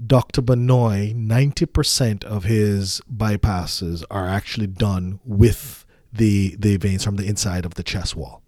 Dr. 0.05 0.43
Binoy, 0.43 1.15
90% 1.15 2.25
of 2.25 2.45
his 2.45 3.01
bypasses 3.13 4.05
are 4.11 4.27
actually 4.27 4.67
done 4.67 5.21
with 5.25 5.85
the, 6.13 6.57
the 6.59 6.77
veins 6.77 7.05
from 7.05 7.17
the 7.17 7.27
inside 7.27 7.65
of 7.65 7.75
the 7.75 7.83
chest 7.83 8.17
wall. 8.17 8.43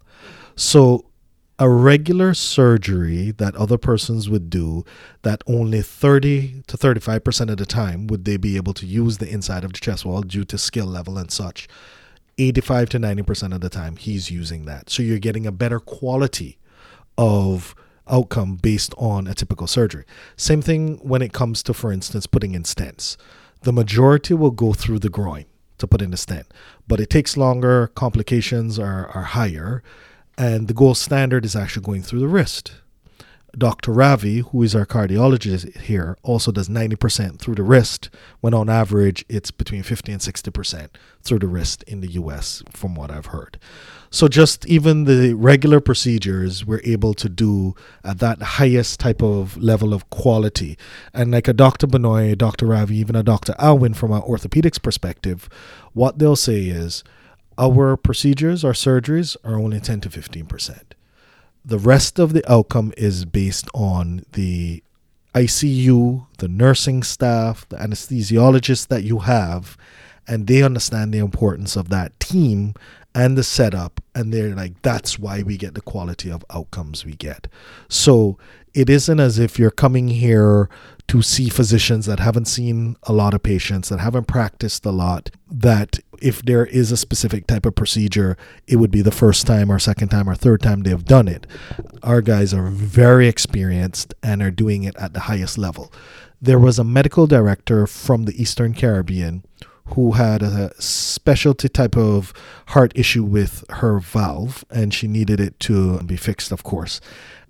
So, 0.57 1.07
a 1.59 1.71
regular 1.71 2.35
surgery 2.35 3.31
that 3.31 3.57
other 3.57 3.79
persons 3.79 4.29
would 4.29 4.51
do, 4.51 4.85
that 5.23 5.43
only 5.47 5.81
30 5.81 6.63
to 6.67 6.77
35% 6.77 7.51
of 7.51 7.57
the 7.57 7.65
time 7.65 8.07
would 8.09 8.25
they 8.25 8.37
be 8.37 8.57
able 8.57 8.75
to 8.75 8.85
use 8.85 9.19
the 9.19 9.29
inside 9.29 9.65
of 9.65 9.73
the 9.73 9.79
chest 9.79 10.05
wall 10.05 10.21
due 10.21 10.45
to 10.45 10.59
skill 10.59 10.87
level 10.87 11.17
and 11.17 11.31
such. 11.31 11.67
85 12.39 12.91
to 12.91 12.99
90% 12.99 13.55
of 13.55 13.63
the 13.63 13.71
time, 13.71 13.97
he's 13.97 14.31
using 14.31 14.67
that. 14.67 14.91
So, 14.91 15.03
you're 15.03 15.19
getting 15.19 15.47
a 15.47 15.53
better 15.53 15.81
quality 15.81 16.59
of 17.17 17.75
outcome 18.09 18.57
based 18.57 18.95
on 18.97 19.27
a 19.27 19.35
typical 19.35 19.67
surgery. 19.67 20.05
Same 20.37 20.63
thing 20.63 20.99
when 20.99 21.23
it 21.23 21.33
comes 21.33 21.63
to, 21.65 21.75
for 21.75 21.93
instance, 21.93 22.27
putting 22.27 22.55
in 22.55 22.63
stents. 22.63 23.17
The 23.63 23.73
majority 23.73 24.35
will 24.35 24.51
go 24.51 24.73
through 24.73 25.01
the 25.01 25.09
groin 25.09 25.47
to 25.79 25.87
put 25.87 26.03
in 26.03 26.13
a 26.13 26.17
stent, 26.17 26.47
but 26.87 27.01
it 27.01 27.11
takes 27.11 27.37
longer, 27.37 27.89
complications 27.89 28.79
are, 28.79 29.09
are 29.09 29.23
higher, 29.23 29.83
and 30.39 30.69
the 30.69 30.75
gold 30.75 30.97
standard 30.97 31.45
is 31.45 31.57
actually 31.57 31.85
going 31.85 32.03
through 32.03 32.21
the 32.21 32.29
wrist. 32.29 32.75
Dr. 33.59 33.93
Ravi, 33.93 34.41
who 34.41 34.63
is 34.63 34.75
our 34.75 34.85
cardiologist 34.85 35.75
here, 35.79 36.19
also 36.23 36.53
does 36.53 36.69
90% 36.69 37.39
through 37.39 37.55
the 37.55 37.63
wrist, 37.63 38.11
when 38.41 38.53
on 38.53 38.69
average 38.69 39.25
it's 39.31 39.51
between 39.51 39.83
50 39.83 40.13
and 40.13 40.21
60% 40.21 40.89
through 41.23 41.39
the 41.39 41.47
wrist 41.47 41.83
in 41.85 42.03
the 42.03 42.13
US, 42.13 42.63
from 42.71 42.95
what 42.95 43.11
I've 43.11 43.27
heard. 43.27 43.59
So, 44.11 44.29
just 44.29 44.67
even 44.67 45.05
the 45.05 45.35
regular 45.35 45.81
procedures 45.81 46.67
we're 46.67 46.83
able 46.85 47.15
to 47.15 47.29
do 47.29 47.75
at 48.05 48.19
that 48.19 48.43
highest 48.43 49.01
type 49.01 49.23
of 49.23 49.57
level 49.57 49.95
of 49.95 50.09
quality. 50.11 50.77
And 51.15 51.31
like 51.31 51.49
a 51.49 51.55
Dr. 51.55 51.87
Binoy, 51.87 52.37
Dr. 52.37 52.67
Ravi, 52.67 52.97
even 52.99 53.17
a 53.17 53.23
Dr. 53.23 53.55
Alwyn, 53.59 53.95
from 53.95 54.13
an 54.13 54.23
orthopedics 54.23 54.81
perspective, 54.81 55.49
what 55.95 56.19
they'll 56.19 56.37
say 56.37 56.65
is 56.65 57.03
our 57.59 57.97
procedures, 57.97 58.65
our 58.65 58.73
surgeries 58.73 59.37
are 59.45 59.57
only 59.57 59.81
10 59.81 60.03
to 60.03 60.09
15% 60.11 60.83
the 61.67 61.79
rest 61.79 62.21
of 62.21 62.33
the 62.33 62.51
outcome 62.51 62.93
is 62.97 63.25
based 63.25 63.69
on 63.75 64.25
the 64.33 64.83
ICU, 65.35 66.27
the 66.39 66.49
nursing 66.49 67.03
staff, 67.03 67.69
the 67.69 67.77
anesthesiologists 67.77 68.87
that 68.87 69.03
you 69.03 69.19
have, 69.19 69.77
and 70.29 70.47
they 70.47 70.63
understand 70.63 71.13
the 71.13 71.19
importance 71.19 71.75
of 71.75 71.89
that 71.89 72.19
team 72.21 72.75
and 73.15 73.37
the 73.37 73.43
setup 73.43 74.03
and 74.15 74.33
they're 74.33 74.55
like 74.55 74.81
that's 74.83 75.19
why 75.19 75.43
we 75.43 75.57
get 75.57 75.75
the 75.75 75.81
quality 75.81 76.31
of 76.31 76.45
outcomes 76.51 77.05
we 77.05 77.13
get. 77.13 77.49
So 77.89 78.39
it 78.75 78.91
isn't 78.91 79.19
as 79.19 79.39
if 79.39 79.59
you're 79.59 79.71
coming 79.71 80.09
here 80.09 80.69
to 81.09 81.23
see 81.23 81.49
physicians 81.49 82.07
that 82.07 82.19
haven't 82.19 82.47
seen 82.47 82.97
a 83.05 83.13
lot 83.13 83.35
of 83.35 83.43
patients 83.43 83.89
that 83.89 84.01
haven't 84.01 84.27
practiced 84.27 84.85
a 84.85 84.91
lot 84.91 85.31
that 85.49 86.01
if 86.21 86.43
there 86.43 86.67
is 86.67 86.91
a 86.91 86.97
specific 86.97 87.47
type 87.47 87.67
of 87.67 87.75
procedure 87.75 88.37
it 88.67 88.77
would 88.77 88.91
be 88.91 89.03
the 89.03 89.11
first 89.11 89.47
time 89.47 89.71
or 89.71 89.79
second 89.79 90.09
time 90.09 90.29
or 90.29 90.35
third 90.35 90.63
time 90.63 90.83
they've 90.83 91.05
done 91.05 91.29
it 91.29 91.47
our 92.03 92.21
guys 92.21 92.53
are 92.53 92.69
very 92.69 93.29
experienced 93.29 94.15
and 94.23 94.43
are 94.43 94.51
doing 94.51 94.85
it 94.85 94.97
at 94.97 95.13
the 95.13 95.21
highest 95.21 95.57
level 95.59 95.93
there 96.41 96.59
was 96.59 96.79
a 96.79 96.85
medical 96.85 97.27
director 97.27 97.87
from 97.87 98.25
the 98.25 98.41
eastern 98.41 98.75
caribbean 98.75 99.43
who 99.91 100.13
had 100.13 100.43
a 100.43 100.73
specialty 100.81 101.69
type 101.69 101.97
of 101.97 102.33
heart 102.69 102.93
issue 102.97 103.23
with 103.23 103.65
her 103.71 103.99
valve 103.99 104.65
and 104.71 104.93
she 104.93 105.07
needed 105.07 105.39
it 105.39 105.59
to 105.61 106.03
be 106.03 106.17
fixed, 106.17 106.51
of 106.51 106.63
course. 106.63 107.01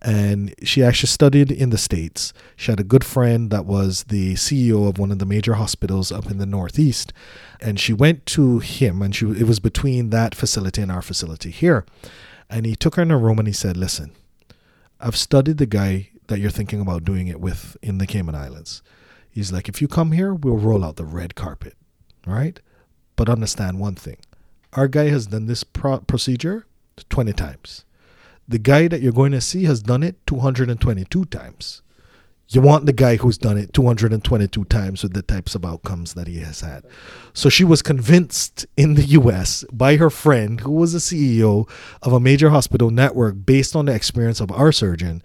And 0.06 0.54
she 0.62 0.84
actually 0.84 1.08
studied 1.08 1.50
in 1.50 1.70
the 1.70 1.78
States. 1.78 2.32
She 2.54 2.70
had 2.70 2.78
a 2.78 2.84
good 2.84 3.02
friend 3.02 3.50
that 3.50 3.66
was 3.66 4.04
the 4.04 4.34
CEO 4.34 4.88
of 4.88 4.98
one 4.98 5.10
of 5.10 5.18
the 5.18 5.26
major 5.26 5.54
hospitals 5.54 6.12
up 6.12 6.30
in 6.30 6.38
the 6.38 6.46
Northeast. 6.46 7.12
And 7.60 7.80
she 7.80 7.92
went 7.92 8.24
to 8.26 8.60
him, 8.60 9.02
and 9.02 9.14
she, 9.14 9.26
it 9.26 9.48
was 9.48 9.58
between 9.58 10.10
that 10.10 10.34
facility 10.34 10.80
and 10.80 10.92
our 10.92 11.02
facility 11.02 11.50
here. 11.50 11.84
And 12.48 12.66
he 12.66 12.76
took 12.76 12.94
her 12.94 13.02
in 13.02 13.10
a 13.10 13.18
room 13.18 13.40
and 13.40 13.48
he 13.48 13.52
said, 13.52 13.76
Listen, 13.76 14.12
I've 15.00 15.16
studied 15.16 15.58
the 15.58 15.66
guy 15.66 16.10
that 16.28 16.38
you're 16.38 16.50
thinking 16.50 16.80
about 16.80 17.04
doing 17.04 17.26
it 17.26 17.40
with 17.40 17.76
in 17.82 17.98
the 17.98 18.06
Cayman 18.06 18.36
Islands. 18.36 18.82
He's 19.28 19.50
like, 19.50 19.68
If 19.68 19.82
you 19.82 19.88
come 19.88 20.12
here, 20.12 20.32
we'll 20.32 20.56
roll 20.56 20.84
out 20.84 20.94
the 20.94 21.04
red 21.04 21.34
carpet 21.34 21.74
right? 22.26 22.60
But 23.14 23.30
understand 23.30 23.78
one 23.78 23.94
thing 23.94 24.18
our 24.74 24.88
guy 24.88 25.08
has 25.08 25.28
done 25.28 25.46
this 25.46 25.64
pro- 25.64 26.00
procedure 26.00 26.66
20 27.08 27.32
times. 27.32 27.84
The 28.48 28.58
guy 28.58 28.88
that 28.88 29.00
you're 29.00 29.12
going 29.12 29.32
to 29.32 29.40
see 29.40 29.64
has 29.64 29.82
done 29.82 30.02
it 30.02 30.16
222 30.26 31.24
times. 31.26 31.82
You 32.48 32.60
want 32.60 32.86
the 32.86 32.92
guy 32.92 33.16
who's 33.16 33.38
done 33.38 33.58
it 33.58 33.72
222 33.72 34.64
times 34.66 35.02
with 35.02 35.14
the 35.14 35.22
types 35.22 35.56
of 35.56 35.64
outcomes 35.64 36.14
that 36.14 36.28
he 36.28 36.38
has 36.38 36.60
had. 36.60 36.84
So 37.32 37.48
she 37.48 37.64
was 37.64 37.82
convinced 37.82 38.66
in 38.76 38.94
the 38.94 39.02
US 39.02 39.64
by 39.72 39.96
her 39.96 40.10
friend, 40.10 40.60
who 40.60 40.70
was 40.70 40.92
the 40.92 41.00
CEO 41.00 41.68
of 42.02 42.12
a 42.12 42.20
major 42.20 42.50
hospital 42.50 42.90
network 42.90 43.44
based 43.44 43.74
on 43.74 43.86
the 43.86 43.94
experience 43.94 44.40
of 44.40 44.52
our 44.52 44.70
surgeon, 44.70 45.22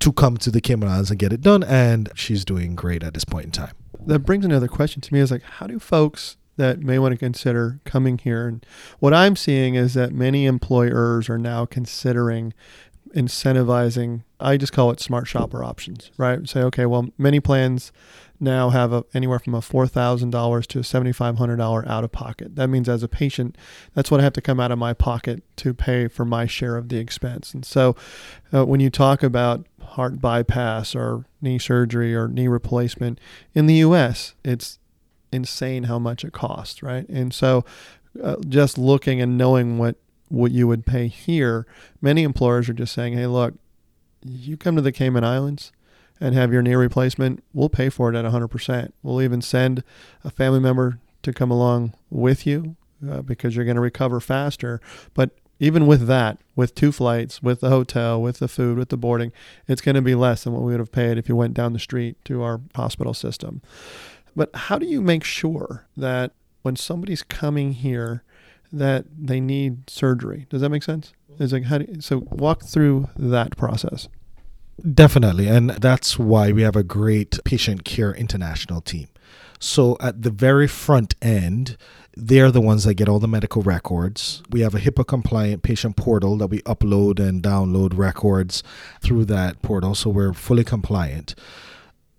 to 0.00 0.12
come 0.12 0.36
to 0.38 0.50
the 0.50 0.60
Cayman 0.60 0.88
Islands 0.88 1.10
and 1.10 1.18
get 1.18 1.32
it 1.32 1.40
done. 1.40 1.62
And 1.62 2.10
she's 2.14 2.44
doing 2.44 2.74
great 2.74 3.02
at 3.02 3.14
this 3.14 3.24
point 3.24 3.46
in 3.46 3.52
time 3.52 3.74
that 4.06 4.20
brings 4.20 4.44
another 4.44 4.68
question 4.68 5.00
to 5.00 5.14
me 5.14 5.20
is 5.20 5.30
like 5.30 5.42
how 5.42 5.66
do 5.66 5.78
folks 5.78 6.36
that 6.60 6.80
may 6.80 6.98
want 6.98 7.12
to 7.12 7.16
consider 7.16 7.80
coming 7.86 8.18
here. 8.18 8.46
And 8.46 8.66
what 8.98 9.14
i'm 9.14 9.34
seeing 9.34 9.76
is 9.76 9.94
that 9.94 10.12
many 10.12 10.44
employers 10.44 11.30
are 11.30 11.38
now 11.38 11.64
considering 11.64 12.52
incentivizing 13.16 14.22
i 14.38 14.56
just 14.56 14.72
call 14.72 14.90
it 14.90 15.00
smart 15.00 15.26
shopper 15.26 15.64
options 15.64 16.12
right? 16.18 16.46
Say 16.48 16.60
okay 16.64 16.84
well 16.84 17.08
many 17.16 17.40
plans 17.40 17.92
now 18.42 18.70
have 18.70 18.92
a, 18.92 19.04
anywhere 19.12 19.38
from 19.38 19.54
a 19.54 19.60
$4000 19.60 20.66
to 20.66 20.78
a 20.78 20.82
$7500 20.82 21.86
out 21.88 22.04
of 22.04 22.12
pocket 22.12 22.56
that 22.56 22.68
means 22.68 22.88
as 22.88 23.02
a 23.02 23.08
patient 23.08 23.56
that's 23.94 24.10
what 24.10 24.20
i 24.20 24.22
have 24.22 24.34
to 24.34 24.42
come 24.42 24.60
out 24.60 24.70
of 24.70 24.78
my 24.78 24.92
pocket 24.92 25.42
to 25.56 25.72
pay 25.72 26.08
for 26.08 26.26
my 26.26 26.46
share 26.46 26.76
of 26.76 26.90
the 26.90 26.98
expense. 26.98 27.54
And 27.54 27.64
so 27.64 27.96
uh, 28.52 28.66
when 28.66 28.80
you 28.80 28.90
talk 28.90 29.22
about 29.22 29.66
heart 29.82 30.20
bypass 30.20 30.94
or 30.94 31.24
knee 31.40 31.58
surgery 31.58 32.14
or 32.14 32.28
knee 32.28 32.48
replacement 32.48 33.18
in 33.54 33.66
the 33.66 33.76
US, 33.76 34.34
it's 34.44 34.78
insane 35.32 35.84
how 35.84 35.98
much 35.98 36.24
it 36.24 36.32
costs, 36.32 36.82
right? 36.82 37.08
And 37.08 37.32
so 37.32 37.64
uh, 38.22 38.36
just 38.48 38.78
looking 38.78 39.20
and 39.20 39.38
knowing 39.38 39.78
what 39.78 39.96
what 40.28 40.52
you 40.52 40.68
would 40.68 40.86
pay 40.86 41.08
here, 41.08 41.66
many 42.00 42.22
employers 42.22 42.68
are 42.68 42.74
just 42.74 42.94
saying, 42.94 43.14
"Hey, 43.14 43.26
look, 43.26 43.54
you 44.24 44.56
come 44.56 44.76
to 44.76 44.82
the 44.82 44.92
Cayman 44.92 45.24
Islands 45.24 45.72
and 46.20 46.34
have 46.34 46.52
your 46.52 46.62
knee 46.62 46.74
replacement, 46.74 47.42
we'll 47.54 47.70
pay 47.70 47.88
for 47.88 48.12
it 48.12 48.16
at 48.16 48.30
100%. 48.30 48.92
We'll 49.02 49.22
even 49.22 49.40
send 49.40 49.82
a 50.22 50.30
family 50.30 50.60
member 50.60 50.98
to 51.22 51.32
come 51.32 51.50
along 51.50 51.94
with 52.10 52.46
you 52.46 52.76
uh, 53.08 53.22
because 53.22 53.56
you're 53.56 53.64
going 53.64 53.76
to 53.76 53.80
recover 53.80 54.20
faster. 54.20 54.80
But 55.14 55.30
even 55.58 55.86
with 55.86 56.06
that, 56.06 56.38
with 56.54 56.74
two 56.74 56.92
flights, 56.92 57.42
with 57.42 57.60
the 57.60 57.70
hotel, 57.70 58.20
with 58.20 58.38
the 58.38 58.48
food, 58.48 58.78
with 58.78 58.90
the 58.90 58.96
boarding, 58.96 59.32
it's 59.66 59.80
going 59.80 59.94
to 59.94 60.02
be 60.02 60.14
less 60.14 60.44
than 60.44 60.52
what 60.52 60.62
we 60.62 60.72
would 60.72 60.80
have 60.80 60.92
paid 60.92 61.16
if 61.16 61.28
you 61.28 61.36
went 61.36 61.54
down 61.54 61.72
the 61.72 61.78
street 61.78 62.22
to 62.26 62.42
our 62.42 62.60
hospital 62.74 63.14
system. 63.14 63.62
But 64.36 64.50
how 64.54 64.78
do 64.78 64.86
you 64.86 65.00
make 65.00 65.24
sure 65.24 65.86
that 65.96 66.32
when 66.62 66.76
somebody's 66.76 67.22
coming 67.22 67.72
here, 67.72 68.22
that 68.72 69.04
they 69.18 69.40
need 69.40 69.90
surgery? 69.90 70.46
Does 70.50 70.60
that 70.60 70.70
make 70.70 70.82
sense? 70.82 71.12
Mm-hmm. 71.32 71.42
Is 71.42 71.52
like 71.52 71.64
how 71.64 71.78
do 71.78 71.86
you, 71.88 72.00
so 72.00 72.18
walk 72.30 72.62
through 72.62 73.08
that 73.16 73.56
process. 73.56 74.08
Definitely, 74.94 75.46
and 75.46 75.70
that's 75.70 76.18
why 76.18 76.52
we 76.52 76.62
have 76.62 76.76
a 76.76 76.82
great 76.82 77.38
patient 77.44 77.84
care 77.84 78.14
international 78.14 78.80
team. 78.80 79.08
So 79.58 79.98
at 80.00 80.22
the 80.22 80.30
very 80.30 80.66
front 80.66 81.14
end, 81.20 81.76
they're 82.16 82.50
the 82.50 82.62
ones 82.62 82.84
that 82.84 82.94
get 82.94 83.08
all 83.08 83.18
the 83.18 83.28
medical 83.28 83.60
records. 83.62 84.42
We 84.50 84.60
have 84.60 84.74
a 84.74 84.80
HIPAA 84.80 85.06
compliant 85.06 85.62
patient 85.62 85.96
portal 85.96 86.38
that 86.38 86.46
we 86.46 86.60
upload 86.62 87.20
and 87.20 87.42
download 87.42 87.96
records 87.96 88.62
through 89.02 89.26
that 89.26 89.60
portal, 89.60 89.94
so 89.94 90.08
we're 90.08 90.32
fully 90.32 90.64
compliant. 90.64 91.34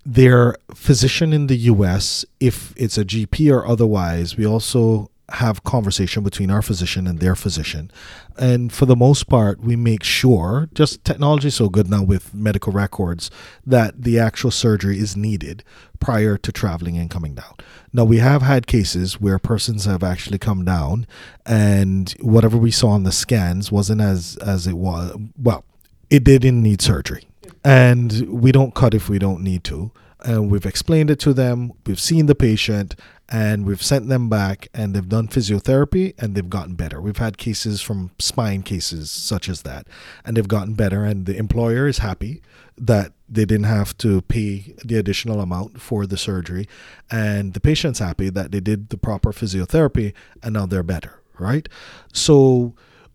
Their 0.06 0.56
physician 0.74 1.32
in 1.34 1.48
the 1.48 1.58
US, 1.58 2.26
if 2.40 2.74
it's 2.76 2.98
a 2.98 3.06
GP 3.06 3.54
or 3.54 3.66
otherwise, 3.66 4.36
we 4.36 4.46
also 4.46 5.12
have 5.34 5.64
conversation 5.64 6.24
between 6.24 6.52
our 6.52 6.62
physician 6.62 7.08
and 7.08 7.20
their 7.20 7.36
physician. 7.36 7.92
And 8.38 8.72
for 8.72 8.86
the 8.86 8.96
most 8.96 9.28
part 9.30 9.62
we 9.62 9.76
make 9.76 10.04
sure 10.04 10.70
just 10.74 11.04
technology 11.04 11.50
is 11.50 11.56
so 11.56 11.70
good 11.70 11.90
now 11.90 12.04
with 12.04 12.34
medical 12.34 12.74
records 12.74 13.30
that 13.66 14.02
the 14.02 14.20
actual 14.20 14.52
surgery 14.52 15.00
is 15.00 15.16
needed 15.16 15.64
prior 16.00 16.38
to 16.38 16.52
traveling 16.52 16.98
and 16.98 17.10
coming 17.10 17.36
down. 17.36 17.56
Now 17.94 18.04
we 18.04 18.18
have 18.18 18.42
had 18.42 18.68
cases 18.68 19.20
where 19.20 19.40
persons 19.40 19.86
have 19.86 20.04
actually 20.04 20.40
come 20.40 20.66
down 20.66 21.08
and 21.46 22.12
whatever 22.22 22.58
we 22.58 22.72
saw 22.72 22.90
on 22.90 23.04
the 23.04 23.12
scans 23.12 23.72
wasn't 23.72 24.02
as 24.02 24.38
as 24.38 24.68
it 24.68 24.78
was 24.78 25.16
well 25.38 25.64
it 26.10 26.24
didn't 26.24 26.62
need 26.62 26.82
surgery 26.82 27.26
and 27.63 28.28
we 28.30 28.52
don't 28.52 28.74
cut 28.74 28.93
if 28.93 29.10
we 29.10 29.19
don't 29.19 29.41
need 29.41 29.63
to 29.63 29.91
and 30.24 30.52
we've 30.52 30.65
explained 30.65 31.10
it 31.10 31.19
to 31.19 31.34
them 31.34 31.71
we've 31.86 32.00
seen 32.00 32.26
the 32.26 32.36
patient 32.36 32.95
and 33.32 33.65
we've 33.65 33.82
sent 33.82 34.10
them 34.10 34.28
back 34.28 34.67
and 34.74 34.93
they've 34.93 35.08
done 35.08 35.30
physiotherapy 35.30 36.13
and 36.19 36.36
they've 36.36 36.50
gotten 36.50 36.76
better. 36.76 37.00
We've 37.00 37.17
had 37.17 37.38
cases 37.38 37.82
from 37.82 38.12
spine 38.19 38.62
cases 38.62 39.10
such 39.10 39.47
as 39.47 39.62
that 39.62 39.88
and 40.26 40.36
they've 40.36 40.47
gotten 40.47 40.74
better 40.74 41.06
and 41.06 41.26
the 41.26 41.38
employer 41.38 41.88
is 41.88 42.00
happy 42.00 42.41
that 42.78 43.13
they 43.30 43.45
didn't 43.45 43.67
have 43.67 43.97
to 44.00 44.21
pay 44.24 44.76
the 44.84 44.97
additional 44.97 45.39
amount 45.39 45.80
for 45.80 46.06
the 46.06 46.17
surgery 46.17 46.67
and 47.10 47.54
the 47.54 47.62
patient's 47.62 48.00
happy 48.00 48.30
that 48.30 48.52
they 48.52 48.60
did 48.60 48.89
the 48.89 48.97
proper 48.97 49.32
physiotherapy 49.32 50.13
and 50.43 50.54
now 50.54 50.65
they're 50.65 50.84
better, 50.84 51.21
right? 51.39 51.69
So 52.12 52.74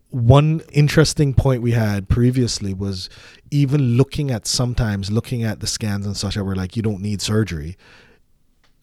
one 0.09 0.61
interesting 0.71 1.33
point 1.33 1.61
we 1.61 1.71
had 1.71 2.07
previously 2.07 2.73
was 2.73 3.09
even 3.51 3.97
looking 3.97 4.31
at 4.31 4.47
sometimes 4.47 5.11
looking 5.11 5.43
at 5.43 5.59
the 5.59 5.67
scans 5.67 6.05
and 6.05 6.15
such 6.15 6.35
that 6.35 6.43
we're 6.45 6.55
like 6.55 6.75
you 6.75 6.81
don't 6.81 7.01
need 7.01 7.21
surgery 7.21 7.77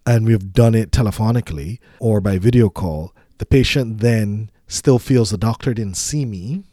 and 0.07 0.27
we've 0.27 0.53
done 0.53 0.75
it 0.75 0.91
telephonically 0.91 1.79
or 1.99 2.21
by 2.21 2.39
video 2.39 2.69
call, 2.69 3.15
the 3.39 3.47
patient 3.47 3.99
then 3.99 4.51
still 4.67 4.99
feels 4.99 5.31
the 5.31 5.39
doctor 5.39 5.75
didn't 5.75 5.97
see 5.97 6.25
me 6.25 6.65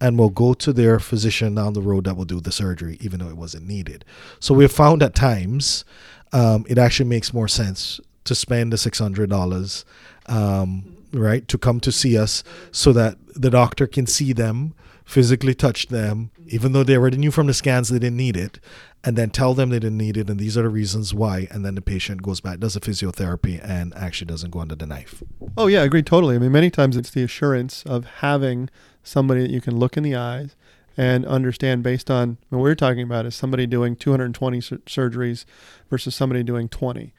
and 0.00 0.18
will 0.18 0.30
go 0.30 0.52
to 0.52 0.72
their 0.72 0.98
physician 0.98 1.54
down 1.54 1.72
the 1.72 1.80
road 1.80 2.04
that 2.04 2.16
will 2.16 2.24
do 2.24 2.40
the 2.40 2.52
surgery, 2.52 2.98
even 3.00 3.20
though 3.20 3.28
it 3.28 3.36
wasn't 3.36 3.66
needed. 3.66 4.04
So 4.40 4.52
we've 4.54 4.70
found 4.70 5.02
at 5.02 5.14
times 5.14 5.84
um, 6.32 6.66
it 6.68 6.76
actually 6.76 7.08
makes 7.08 7.32
more 7.32 7.48
sense 7.48 8.00
to 8.24 8.34
spend 8.34 8.72
the 8.72 8.76
$600, 8.76 9.84
um, 10.26 10.95
right, 11.18 11.46
to 11.48 11.58
come 11.58 11.80
to 11.80 11.92
see 11.92 12.16
us 12.18 12.42
so 12.70 12.92
that 12.92 13.16
the 13.34 13.50
doctor 13.50 13.86
can 13.86 14.06
see 14.06 14.32
them, 14.32 14.74
physically 15.04 15.54
touch 15.54 15.88
them, 15.88 16.30
even 16.46 16.72
though 16.72 16.82
they 16.84 16.96
already 16.96 17.16
knew 17.16 17.30
from 17.30 17.46
the 17.46 17.54
scans 17.54 17.88
they 17.88 17.98
didn't 17.98 18.16
need 18.16 18.36
it, 18.36 18.58
and 19.06 19.16
then 19.16 19.30
tell 19.30 19.54
them 19.54 19.70
they 19.70 19.78
didn't 19.78 19.96
need 19.96 20.16
it 20.16 20.28
and 20.28 20.40
these 20.40 20.58
are 20.58 20.62
the 20.62 20.68
reasons 20.68 21.14
why 21.14 21.46
and 21.52 21.64
then 21.64 21.76
the 21.76 21.80
patient 21.80 22.22
goes 22.22 22.40
back 22.40 22.58
does 22.58 22.74
a 22.74 22.80
physiotherapy 22.80 23.60
and 23.62 23.94
actually 23.94 24.26
doesn't 24.26 24.50
go 24.50 24.58
under 24.58 24.74
the 24.74 24.84
knife. 24.84 25.22
Oh 25.56 25.68
yeah 25.68 25.82
i 25.82 25.84
agree 25.84 26.02
totally. 26.02 26.34
I 26.34 26.38
mean 26.38 26.52
many 26.52 26.70
times 26.70 26.96
it's 26.96 27.10
the 27.10 27.22
assurance 27.22 27.84
of 27.86 28.04
having 28.18 28.68
somebody 29.04 29.42
that 29.42 29.50
you 29.50 29.60
can 29.60 29.78
look 29.78 29.96
in 29.96 30.02
the 30.02 30.16
eyes 30.16 30.56
and 30.96 31.24
understand 31.24 31.84
based 31.84 32.10
on 32.10 32.38
what 32.48 32.58
we're 32.58 32.74
talking 32.74 33.02
about 33.02 33.26
is 33.26 33.36
somebody 33.36 33.64
doing 33.66 33.94
220 33.94 34.60
sur- 34.60 34.78
surgeries 34.78 35.44
versus 35.88 36.14
somebody 36.16 36.42
doing 36.42 36.68
20 36.68 37.14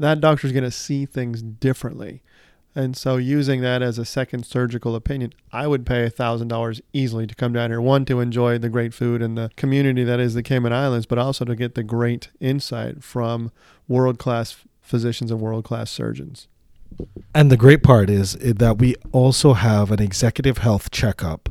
that 0.00 0.20
doctor 0.20 0.46
is 0.46 0.52
going 0.52 0.64
to 0.64 0.70
see 0.72 1.06
things 1.06 1.40
differently 1.40 2.20
and 2.74 2.96
so, 2.96 3.16
using 3.16 3.60
that 3.62 3.82
as 3.82 3.98
a 3.98 4.04
second 4.04 4.46
surgical 4.46 4.94
opinion, 4.94 5.32
I 5.52 5.66
would 5.66 5.84
pay 5.84 6.08
$1,000 6.08 6.80
easily 6.92 7.26
to 7.26 7.34
come 7.34 7.52
down 7.52 7.70
here. 7.70 7.80
One, 7.80 8.04
to 8.04 8.20
enjoy 8.20 8.58
the 8.58 8.68
great 8.68 8.94
food 8.94 9.22
and 9.22 9.36
the 9.36 9.50
community 9.56 10.04
that 10.04 10.20
is 10.20 10.34
the 10.34 10.42
Cayman 10.42 10.72
Islands, 10.72 11.06
but 11.06 11.18
also 11.18 11.44
to 11.44 11.56
get 11.56 11.74
the 11.74 11.82
great 11.82 12.28
insight 12.40 13.02
from 13.02 13.50
world 13.88 14.18
class 14.18 14.56
physicians 14.80 15.30
and 15.30 15.40
world 15.40 15.64
class 15.64 15.90
surgeons. 15.90 16.46
And 17.34 17.50
the 17.50 17.56
great 17.56 17.82
part 17.82 18.10
is 18.10 18.34
that 18.34 18.78
we 18.78 18.94
also 19.12 19.54
have 19.54 19.90
an 19.90 20.00
executive 20.00 20.58
health 20.58 20.90
checkup 20.90 21.48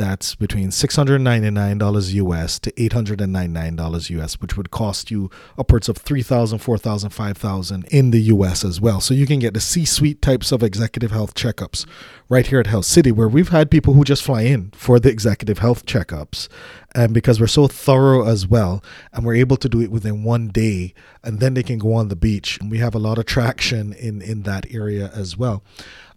that's 0.00 0.34
between 0.34 0.70
$699 0.70 2.14
US 2.14 2.58
to 2.60 2.72
$899 2.72 4.10
US, 4.10 4.40
which 4.40 4.56
would 4.56 4.70
cost 4.70 5.10
you 5.10 5.30
upwards 5.58 5.90
of 5.90 6.02
$3,000, 6.02 6.58
$4,000, 6.58 7.34
$5,000 7.34 7.86
in 7.88 8.10
the 8.10 8.20
US 8.22 8.64
as 8.64 8.80
well. 8.80 9.02
So 9.02 9.12
you 9.12 9.26
can 9.26 9.40
get 9.40 9.52
the 9.52 9.60
C 9.60 9.84
suite 9.84 10.22
types 10.22 10.52
of 10.52 10.62
executive 10.62 11.10
health 11.10 11.34
checkups 11.34 11.84
right 12.30 12.46
here 12.46 12.60
at 12.60 12.66
Health 12.66 12.86
City, 12.86 13.12
where 13.12 13.28
we've 13.28 13.50
had 13.50 13.70
people 13.70 13.92
who 13.92 14.04
just 14.04 14.22
fly 14.22 14.42
in 14.42 14.70
for 14.70 14.98
the 14.98 15.10
executive 15.10 15.58
health 15.58 15.84
checkups. 15.84 16.48
And 16.94 17.12
because 17.12 17.38
we're 17.38 17.46
so 17.46 17.68
thorough 17.68 18.26
as 18.26 18.46
well, 18.46 18.82
and 19.12 19.24
we're 19.24 19.34
able 19.34 19.56
to 19.58 19.68
do 19.68 19.80
it 19.80 19.90
within 19.90 20.24
one 20.24 20.48
day, 20.48 20.94
and 21.22 21.40
then 21.40 21.54
they 21.54 21.62
can 21.62 21.78
go 21.78 21.92
on 21.92 22.08
the 22.08 22.16
beach. 22.16 22.58
We 22.66 22.78
have 22.78 22.94
a 22.94 22.98
lot 22.98 23.18
of 23.18 23.26
traction 23.26 23.92
in, 23.92 24.22
in 24.22 24.42
that 24.42 24.66
area 24.72 25.10
as 25.14 25.36
well. 25.36 25.62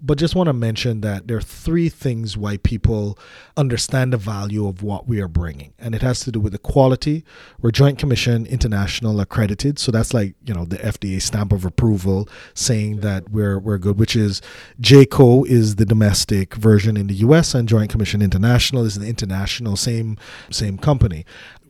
But 0.05 0.17
just 0.17 0.35
want 0.35 0.47
to 0.47 0.53
mention 0.53 0.99
that 0.99 1.29
there 1.29 1.37
are 1.37 1.41
three 1.41 1.87
things 1.87 2.35
why 2.35 2.57
people 2.57 3.17
understand 3.55 4.11
the 4.11 4.17
value 4.17 4.67
of 4.67 4.83
what 4.83 5.07
we 5.07 5.21
are 5.21 5.29
bringing. 5.29 5.73
And 5.79 5.95
it 5.95 6.01
has 6.01 6.19
to 6.21 6.31
do 6.31 6.41
with 6.41 6.51
the 6.51 6.59
quality. 6.59 7.23
We're 7.61 7.71
Joint 7.71 7.97
Commission 7.97 8.45
International 8.45 9.21
accredited. 9.21 9.79
So 9.79 9.93
that's 9.93 10.13
like, 10.13 10.35
you 10.45 10.53
know, 10.53 10.65
the 10.65 10.75
FDA 10.75 11.21
stamp 11.21 11.53
of 11.53 11.63
approval 11.63 12.27
saying 12.53 12.99
that 12.99 13.29
we're, 13.29 13.57
we're 13.57 13.77
good, 13.77 13.97
which 13.97 14.17
is 14.17 14.41
JCAHO 14.81 15.47
is 15.47 15.77
the 15.77 15.85
domestic 15.85 16.55
version 16.55 16.97
in 16.97 17.07
the 17.07 17.15
US 17.15 17.55
and 17.55 17.69
Joint 17.69 17.89
Commission 17.89 18.21
International 18.21 18.83
is 18.83 18.95
the 18.95 19.07
international, 19.07 19.77
same, 19.77 20.17
same 20.51 20.77
company 20.77 21.25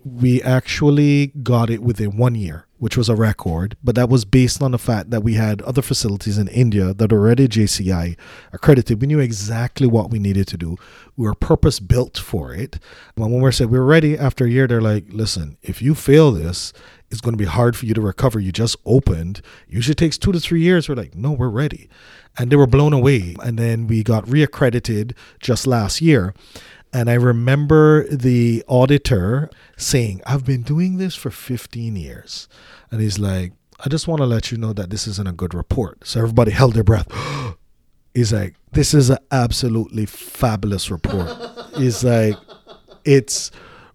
we 0.06 0.42
actually 0.42 1.28
got 1.28 1.70
it 1.70 1.82
within 1.82 2.18
one 2.18 2.36
year, 2.36 2.66
which 2.84 2.98
was 2.98 3.08
a 3.08 3.16
record, 3.16 3.78
but 3.82 3.96
that 3.96 4.10
was 4.10 4.26
based 4.26 4.62
on 4.62 4.72
the 4.72 4.78
fact 4.78 5.10
that 5.10 5.24
we 5.24 5.36
had 5.36 5.62
other 5.62 5.82
facilities 5.82 6.38
in 6.38 6.50
India 6.50 6.94
that 6.94 7.14
are 7.14 7.18
already 7.18 7.48
JCI 7.48 8.18
accredited. 8.52 9.00
We 9.00 9.08
knew 9.08 9.22
exactly 9.22 9.88
what 9.88 10.12
we 10.12 10.20
needed 10.20 10.50
to 10.50 10.58
do. 10.58 10.76
We 11.16 11.26
were 11.26 11.34
purpose 11.34 11.80
built 11.80 12.18
for 12.18 12.54
it. 12.54 12.80
When 13.16 13.40
we 13.40 13.52
said 13.54 13.70
we 13.70 13.80
we're 13.80 13.86
ready 13.86 14.18
after 14.18 14.44
a 14.44 14.50
year, 14.50 14.68
they're 14.68 14.82
like, 14.82 15.06
listen, 15.08 15.56
if 15.62 15.82
you 15.82 15.96
fail 15.96 16.34
this, 16.34 16.74
it's 17.10 17.22
going 17.22 17.32
to 17.32 17.42
be 17.42 17.46
hard 17.46 17.78
for 17.78 17.86
you 17.86 17.94
to 17.94 18.02
recover. 18.02 18.42
You 18.42 18.52
just 18.52 18.76
opened. 18.86 19.42
Usually 19.70 19.96
takes 19.96 20.18
two 20.18 20.34
to 20.34 20.42
three 20.42 20.62
years. 20.62 20.90
We're 20.90 20.96
like, 20.96 21.16
no, 21.16 21.32
we're 21.32 21.48
ready. 21.48 21.88
And 22.38 22.52
they 22.52 22.58
were 22.58 22.68
blown 22.68 22.92
away. 22.92 23.38
And 23.42 23.58
then 23.58 23.88
we 23.88 24.04
got 24.04 24.26
reaccredited 24.26 25.14
just 25.40 25.66
last 25.66 26.02
year. 26.02 26.34
And 26.94 27.10
I 27.10 27.16
remember 27.16 28.08
the 28.08 28.64
auditor 28.68 29.50
saying, 29.76 30.22
I've 30.28 30.46
been 30.46 30.62
doing 30.62 30.98
this 30.98 31.16
for 31.16 31.32
15 31.32 31.96
years. 31.96 32.48
And 32.92 33.02
he's 33.02 33.18
like, 33.18 33.54
I 33.84 33.90
just 33.90 34.08
want 34.08 34.20
to 34.20 34.28
let 34.28 34.52
you 34.52 34.58
know 34.60 34.74
that 34.74 34.92
this 34.92 35.08
isn't 35.08 35.28
a 35.28 35.34
good 35.34 35.56
report. 35.56 36.08
So 36.08 36.20
everybody 36.20 36.52
held 36.52 36.76
their 36.76 36.84
breath. 36.84 37.08
he's 38.14 38.32
like, 38.32 38.56
This 38.72 38.94
is 38.94 39.10
an 39.10 39.18
absolutely 39.32 40.06
fabulous 40.06 40.92
report. 40.92 41.36
he's 41.76 42.04
like, 42.04 42.38
It's 43.04 43.50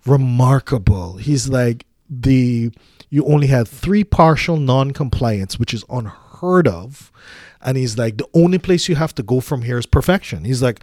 remarkable. 0.05 1.19
He's 1.19 1.49
like, 1.49 1.87
The 2.11 2.73
you 3.11 3.25
only 3.25 3.47
had 3.47 3.67
three 3.69 4.05
partial 4.05 4.57
non-compliance, 4.57 5.59
which 5.59 5.73
is 5.73 5.85
unheard 5.89 6.69
of. 6.69 7.11
And 7.61 7.77
he's 7.77 7.99
like, 7.99 8.19
the 8.19 8.29
only 8.35 8.59
place 8.59 8.89
you 8.89 8.97
have 8.97 9.15
to 9.17 9.23
go 9.23 9.41
from 9.41 9.63
here 9.63 9.79
is 9.79 9.87
perfection. 9.87 10.45
He's 10.45 10.63
like, 10.63 10.81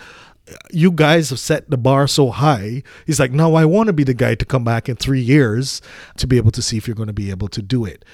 you 0.71 0.91
guys 0.91 1.29
have 1.29 1.39
set 1.39 1.69
the 1.69 1.77
bar 1.77 2.07
so 2.07 2.29
high. 2.29 2.83
He's 3.05 3.19
like, 3.19 3.31
now 3.31 3.53
I 3.55 3.65
want 3.65 3.87
to 3.87 3.93
be 3.93 4.03
the 4.03 4.13
guy 4.13 4.35
to 4.35 4.45
come 4.45 4.63
back 4.63 4.87
in 4.87 4.95
three 4.95 5.21
years 5.21 5.81
to 6.17 6.27
be 6.27 6.37
able 6.37 6.51
to 6.51 6.61
see 6.61 6.77
if 6.77 6.87
you're 6.87 6.95
going 6.95 7.07
to 7.07 7.13
be 7.13 7.31
able 7.31 7.47
to 7.49 7.61
do 7.61 7.85
it. 7.85 8.05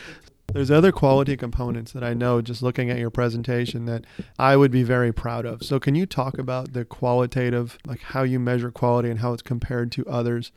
There's 0.53 0.71
other 0.71 0.91
quality 0.91 1.37
components 1.37 1.91
that 1.93 2.03
I 2.03 2.13
know 2.13 2.41
just 2.41 2.61
looking 2.61 2.89
at 2.89 2.97
your 2.97 3.09
presentation 3.09 3.85
that 3.85 4.05
I 4.37 4.57
would 4.57 4.71
be 4.71 4.83
very 4.83 5.13
proud 5.13 5.45
of. 5.45 5.63
So 5.63 5.79
can 5.79 5.95
you 5.95 6.05
talk 6.05 6.37
about 6.37 6.73
the 6.73 6.85
qualitative, 6.85 7.77
like 7.85 8.01
how 8.01 8.23
you 8.23 8.39
measure 8.39 8.71
quality 8.71 9.09
and 9.09 9.19
how 9.19 9.33
it's 9.33 9.41
compared 9.41 9.91
to 9.93 10.05
others, 10.07 10.51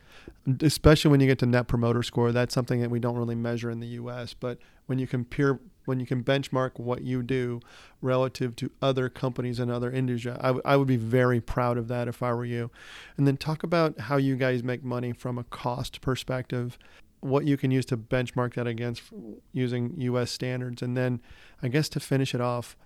especially 0.61 1.11
when 1.11 1.20
you 1.20 1.26
get 1.26 1.38
to 1.40 1.46
net 1.46 1.68
promoter 1.68 2.02
score? 2.02 2.33
That's 2.33 2.54
something 2.54 2.80
that 2.80 2.90
we 2.90 2.98
don't 2.98 3.16
really 3.16 3.35
measure 3.35 3.70
in 3.70 3.80
the 3.80 3.87
US, 3.87 4.35
but 4.35 4.59
when 4.87 4.98
you 4.98 5.07
compare 5.07 5.61
when 5.85 6.00
you 6.00 6.07
can 6.07 6.24
benchmark 6.24 6.78
what 6.78 7.02
you 7.02 7.22
do 7.22 7.61
relative 8.00 8.57
to 8.57 8.70
other 8.80 9.09
companies 9.09 9.61
and 9.61 9.70
other 9.70 9.90
industries. 9.90 10.37
I, 10.40 10.46
w- 10.48 10.62
I 10.64 10.76
would 10.76 10.88
be 10.88 10.96
very 10.96 11.40
proud 11.40 11.76
of 11.78 11.88
that 11.88 12.09
if 12.09 12.22
I 12.22 12.33
were 12.33 12.44
you. 12.44 12.70
And 13.16 13.26
then 13.26 13.37
talk 13.37 13.62
about 13.62 14.00
how 14.00 14.16
you 14.16 14.37
guys 14.37 14.62
make 14.62 14.83
money 14.83 15.12
from 15.12 15.38
a 15.38 15.44
cost 15.44 16.00
perspective, 16.00 16.78
what 17.24 17.46
you 17.46 17.56
can 17.56 17.70
use 17.70 17.87
to 17.87 17.96
benchmark 17.96 18.52
that 18.54 18.66
against 18.66 19.02
using 19.50 19.94
US 19.96 20.30
standards. 20.30 20.82
And 20.82 20.94
then 20.94 21.22
I 21.62 21.68
guess 21.68 21.88
to 21.90 22.00
finish 22.00 22.34
it 22.34 22.40
off, 22.40 22.76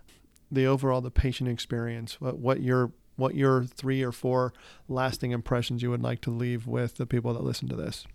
the 0.51 0.65
overall 0.65 1.01
the 1.01 1.11
patient 1.11 1.51
experience, 1.51 2.21
what, 2.21 2.39
what 2.39 2.63
your 2.63 2.93
what 3.17 3.35
your 3.35 3.65
three 3.65 4.01
or 4.01 4.13
four 4.13 4.53
lasting 4.89 5.33
impressions 5.33 5.83
you 5.83 5.91
would 5.91 6.03
like 6.03 6.21
to 6.21 6.31
leave 6.31 6.69
with 6.69 6.99
the 6.99 7.07
people 7.07 7.35
that 7.35 7.43
listen 7.43 7.69
to 7.69 7.75
this. 7.75 8.07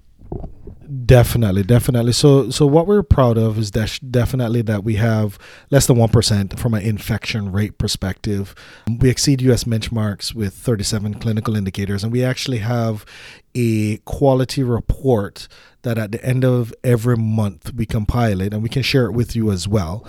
Definitely, 0.94 1.64
definitely. 1.64 2.12
So, 2.12 2.50
so 2.50 2.68
what 2.68 2.88
we're 2.88 3.04
proud 3.04 3.38
of 3.38 3.58
is 3.58 3.72
that 3.72 4.00
definitely 4.12 4.62
that 4.64 4.84
we 4.84 4.96
have 4.96 5.40
less 5.72 5.88
than 5.88 5.98
one 5.98 6.10
percent 6.10 6.60
from 6.60 6.74
an 6.74 6.84
infection 6.84 7.52
rate 7.52 7.78
perspective. 7.78 8.54
We 9.00 9.10
exceed 9.10 9.42
U.S. 9.44 9.64
benchmarks 9.64 10.36
with 10.36 10.54
37 10.54 11.16
clinical 11.16 11.56
indicators, 11.56 12.04
and 12.04 12.12
we 12.12 12.24
actually 12.24 12.60
have 12.60 13.06
a 13.56 13.98
quality 14.00 14.62
report 14.62 15.48
that 15.84 15.98
at 15.98 16.12
the 16.12 16.24
end 16.24 16.44
of 16.44 16.74
every 16.84 17.18
month 17.18 17.74
we 17.74 17.86
compile 17.86 18.42
it, 18.42 18.54
and 18.54 18.62
we 18.62 18.70
can 18.70 18.84
share 18.84 19.06
it 19.06 19.14
with 19.14 19.36
you 19.36 19.52
as 19.52 19.68
well 19.68 20.06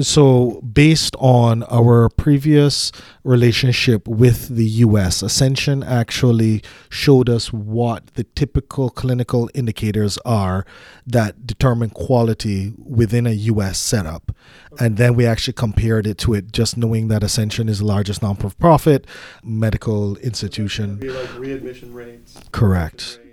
so 0.00 0.60
based 0.62 1.16
on 1.18 1.62
our 1.64 2.08
previous 2.08 2.92
relationship 3.24 4.06
with 4.08 4.48
the 4.48 4.66
US, 4.86 5.22
Ascension 5.22 5.82
actually 5.82 6.62
showed 6.88 7.28
us 7.28 7.52
what 7.52 8.06
the 8.14 8.24
typical 8.24 8.90
clinical 8.90 9.50
indicators 9.54 10.18
are 10.24 10.64
that 11.06 11.46
determine 11.46 11.90
quality 11.90 12.72
within 12.78 13.26
a 13.26 13.32
US 13.32 13.78
setup. 13.78 14.32
And 14.78 14.96
then 14.96 15.14
we 15.14 15.26
actually 15.26 15.54
compared 15.54 16.06
it 16.06 16.18
to 16.18 16.34
it, 16.34 16.52
just 16.52 16.76
knowing 16.76 17.08
that 17.08 17.22
Ascension 17.22 17.68
is 17.68 17.80
the 17.80 17.86
largest 17.86 18.22
non-profit 18.22 19.06
medical 19.42 20.16
institution. 20.18 21.00
Like 21.00 21.38
readmission 21.38 21.92
rates. 21.92 22.38
Correct 22.52 23.18
readmission 23.20 23.22
rates, 23.22 23.29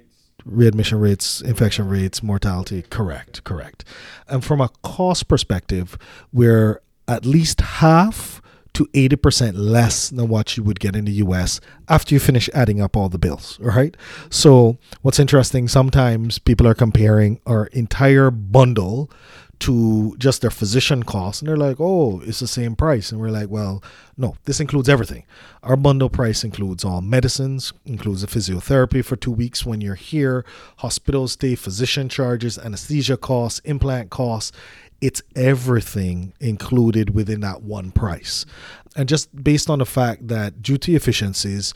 infection 1.42 1.88
rates, 1.88 2.24
mortality. 2.24 2.84
Correct, 2.90 3.44
correct. 3.44 3.84
And 4.28 4.44
from 4.44 4.62
a 4.62 4.70
cost 4.84 5.28
perspective, 5.28 5.98
we're 6.32 6.82
at 7.08 7.26
least 7.26 7.62
half 7.62 8.42
to 8.74 8.86
80% 8.94 9.54
less 9.56 10.10
than 10.10 10.28
what 10.28 10.56
you 10.56 10.62
would 10.62 10.80
get 10.80 10.96
in 10.96 11.06
the 11.06 11.14
US 11.14 11.60
after 11.90 12.14
you 12.14 12.20
finish 12.20 12.48
adding 12.54 12.80
up 12.80 12.96
all 12.96 13.10
the 13.10 13.18
bills, 13.18 13.60
right? 13.60 13.98
So, 14.30 14.78
what's 15.02 15.18
interesting, 15.18 15.68
sometimes 15.68 16.38
people 16.38 16.68
are 16.68 16.76
comparing 16.76 17.40
our 17.48 17.66
entire 17.68 18.30
bundle 18.30 19.10
to 19.60 20.16
just 20.18 20.42
their 20.42 20.52
physician 20.52 21.04
costs 21.04 21.42
and 21.42 21.50
they're 21.50 21.58
like 21.58 21.78
oh 21.80 22.22
it's 22.22 22.40
the 22.40 22.48
same 22.48 22.76
price. 22.76 23.12
And 23.12 23.20
we're 23.20 23.30
like 23.30 23.50
well 23.50 23.84
no 24.18 24.36
this 24.46 24.60
includes 24.60 24.90
everything. 24.90 25.24
Our 25.64 25.76
bundle 25.76 26.10
price 26.10 26.44
includes 26.44 26.84
all 26.84 27.02
medicines 27.02 27.74
includes 27.86 28.22
the 28.22 28.28
physiotherapy 28.28 29.04
for 29.04 29.16
two 29.16 29.32
weeks 29.32 29.66
when 29.66 29.82
you're 29.82 29.96
here 29.96 30.46
hospital 30.78 31.28
stay 31.28 31.56
physician 31.56 32.10
charges 32.10 32.58
anesthesia 32.58 33.18
costs 33.18 33.60
implant 33.60 34.10
costs. 34.10 34.52
It's 35.00 35.22
everything 35.36 36.34
included 36.40 37.14
within 37.14 37.42
that 37.42 37.62
one 37.62 37.92
price. 37.92 38.48
And 38.96 39.08
just 39.08 39.44
based 39.44 39.70
on 39.70 39.78
the 39.78 39.86
fact 39.86 40.28
that 40.28 40.64
due 40.64 40.80
to 40.80 40.94
efficiencies 40.94 41.74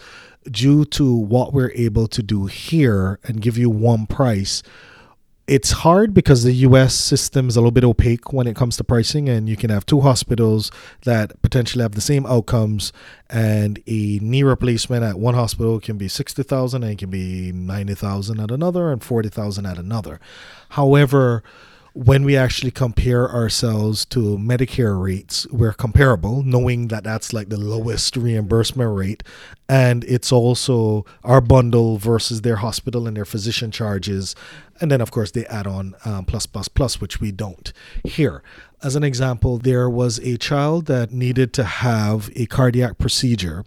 due 0.50 0.86
to 0.86 1.14
what 1.14 1.54
we're 1.54 1.72
able 1.76 2.08
to 2.08 2.24
do 2.24 2.48
here 2.48 3.20
and 3.24 3.42
give 3.42 3.58
you 3.58 3.70
one 3.70 4.08
price 4.08 4.64
it's 5.52 5.72
hard 5.72 6.14
because 6.14 6.44
the 6.44 6.54
US 6.68 6.96
system 6.96 7.50
is 7.50 7.58
a 7.58 7.60
little 7.60 7.74
bit 7.74 7.84
opaque 7.84 8.32
when 8.32 8.48
it 8.48 8.56
comes 8.56 8.78
to 8.78 8.86
pricing, 8.86 9.28
and 9.28 9.50
you 9.50 9.58
can 9.58 9.70
have 9.70 9.86
two 9.86 10.00
hospitals 10.00 10.72
that 11.04 11.42
potentially 11.42 11.82
have 11.82 11.92
the 11.92 12.00
same 12.00 12.26
outcomes, 12.26 12.94
and 13.30 13.78
a 13.86 14.18
knee 14.22 14.44
replacement 14.44 15.04
at 15.04 15.20
one 15.20 15.34
hospital 15.34 15.82
can 15.82 15.98
be 15.98 16.08
60,000 16.08 16.84
and 16.84 16.94
it 16.94 16.98
can 17.00 17.10
be 17.10 17.52
90,000 17.52 18.40
at 18.40 18.50
another 18.50 18.94
and 18.94 19.04
40,000 19.04 19.66
at 19.66 19.78
another. 19.78 20.22
However, 20.70 21.44
when 21.94 22.24
we 22.24 22.38
actually 22.38 22.72
compare 22.72 23.30
ourselves 23.30 24.06
to 24.06 24.38
Medicare 24.38 25.02
rates, 25.02 25.46
we're 25.52 25.74
comparable, 25.74 26.42
knowing 26.42 26.88
that 26.88 27.04
that's 27.04 27.34
like 27.34 27.50
the 27.50 27.58
lowest 27.60 28.16
reimbursement 28.16 28.96
rate. 28.96 29.24
And 29.68 30.06
it's 30.06 30.32
also 30.32 31.06
our 31.24 31.42
bundle 31.42 31.98
versus 31.98 32.42
their 32.42 32.58
hospital 32.58 33.08
and 33.08 33.18
their 33.18 33.26
physician 33.26 33.72
charges. 33.72 34.36
And 34.80 34.90
then, 34.90 35.02
of 35.02 35.12
course, 35.12 35.32
they 35.32 35.46
add 35.48 35.68
on 35.68 35.96
um, 36.06 36.24
plus, 36.26 36.46
plus, 36.46 36.70
plus, 36.70 37.02
which 37.02 37.20
we 37.20 37.32
don't 37.32 37.74
here. 38.06 38.42
As 38.82 38.96
an 38.96 39.04
example, 39.04 39.58
there 39.58 39.90
was 39.90 40.18
a 40.20 40.38
child 40.38 40.86
that 40.86 41.12
needed 41.12 41.54
to 41.54 41.64
have 41.64 42.32
a 42.36 42.46
cardiac 42.46 42.98
procedure 42.98 43.66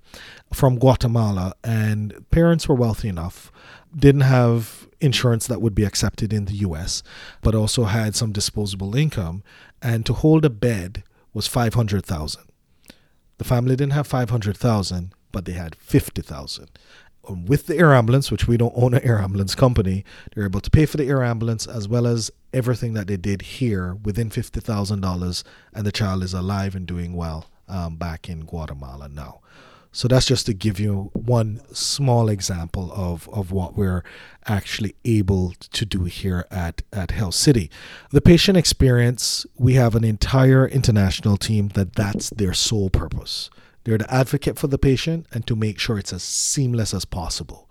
from 0.53 0.79
Guatemala, 0.79 1.55
and 1.63 2.25
parents 2.31 2.69
were 2.69 2.75
wealthy 2.75 3.09
enough, 3.09 3.53
didn't 3.95 4.23
have 4.23 4.89
insurance 5.05 5.47
that 5.47 5.61
would 5.61 5.75
be 5.75 5.85
accepted 5.85 6.33
in 6.33 6.47
the 6.47 6.57
US, 6.57 7.03
but 7.43 7.55
also 7.55 7.85
had 7.85 8.15
some 8.17 8.33
disposable 8.33 8.97
income. 8.97 9.43
And 9.83 10.05
to 10.07 10.13
hold 10.13 10.45
a 10.45 10.51
bed 10.51 11.05
was 11.33 11.47
500,000. 11.47 12.43
The 13.39 13.45
family 13.45 13.77
didn't 13.77 13.93
have 13.93 14.07
500,000, 14.07 15.13
but 15.33 15.45
they 15.45 15.53
had 15.53 15.75
50,000. 15.75 16.69
And 17.29 17.49
with 17.49 17.67
the 17.67 17.77
air 17.77 17.95
ambulance, 17.95 18.31
which 18.31 18.47
we 18.47 18.57
don't 18.57 18.77
own 18.77 18.95
an 18.95 19.03
air 19.03 19.19
ambulance 19.19 19.55
company, 19.55 20.05
they're 20.35 20.45
able 20.45 20.61
to 20.61 20.71
pay 20.71 20.87
for 20.87 20.97
the 20.97 21.09
air 21.09 21.23
ambulance 21.23 21.67
as 21.67 21.89
well 21.89 22.07
as 22.07 22.31
everything 22.53 22.95
that 22.95 23.07
they 23.07 23.17
did 23.17 23.43
here 23.43 23.95
within 23.95 24.31
$50,000, 24.31 25.45
and 25.75 25.87
the 25.87 25.93
child 25.93 26.23
is 26.23 26.35
alive 26.35 26.75
and 26.75 26.87
doing 26.87 27.15
well 27.15 27.47
um, 27.69 27.97
back 27.97 28.29
in 28.29 28.45
Guatemala 28.45 29.09
now. 29.09 29.41
So 29.95 30.09
that's 30.09 30.27
just 30.27 30.47
to 30.47 30.55
give 30.55 30.81
you 30.81 31.13
one 31.13 31.61
small 31.73 32.29
example 32.29 32.91
of, 32.93 33.29
of 33.29 33.53
what 33.53 33.77
we're 33.77 34.03
actually 34.45 34.97
able 35.05 35.55
to 35.71 35.87
do 35.87 36.03
here 36.03 36.47
at, 36.51 36.83
at 36.93 37.13
Health 37.13 37.37
City. 37.37 37.71
The 38.11 38.21
patient 38.21 38.59
experience, 38.59 39.47
we 39.57 39.75
have 39.75 39.95
an 39.95 40.03
entire 40.03 40.67
international 40.67 41.37
team 41.37 41.69
that 41.75 41.95
that's 41.95 42.31
their 42.31 42.55
sole 42.55 42.91
purpose. 42.91 43.51
They're 43.85 43.97
the 43.97 44.13
advocate 44.13 44.59
for 44.59 44.67
the 44.67 44.79
patient 44.79 45.29
and 45.31 45.47
to 45.47 45.55
make 45.55 45.79
sure 45.79 45.97
it's 45.97 46.13
as 46.13 46.25
seamless 46.25 46.93
as 46.93 47.05
possible. 47.05 47.71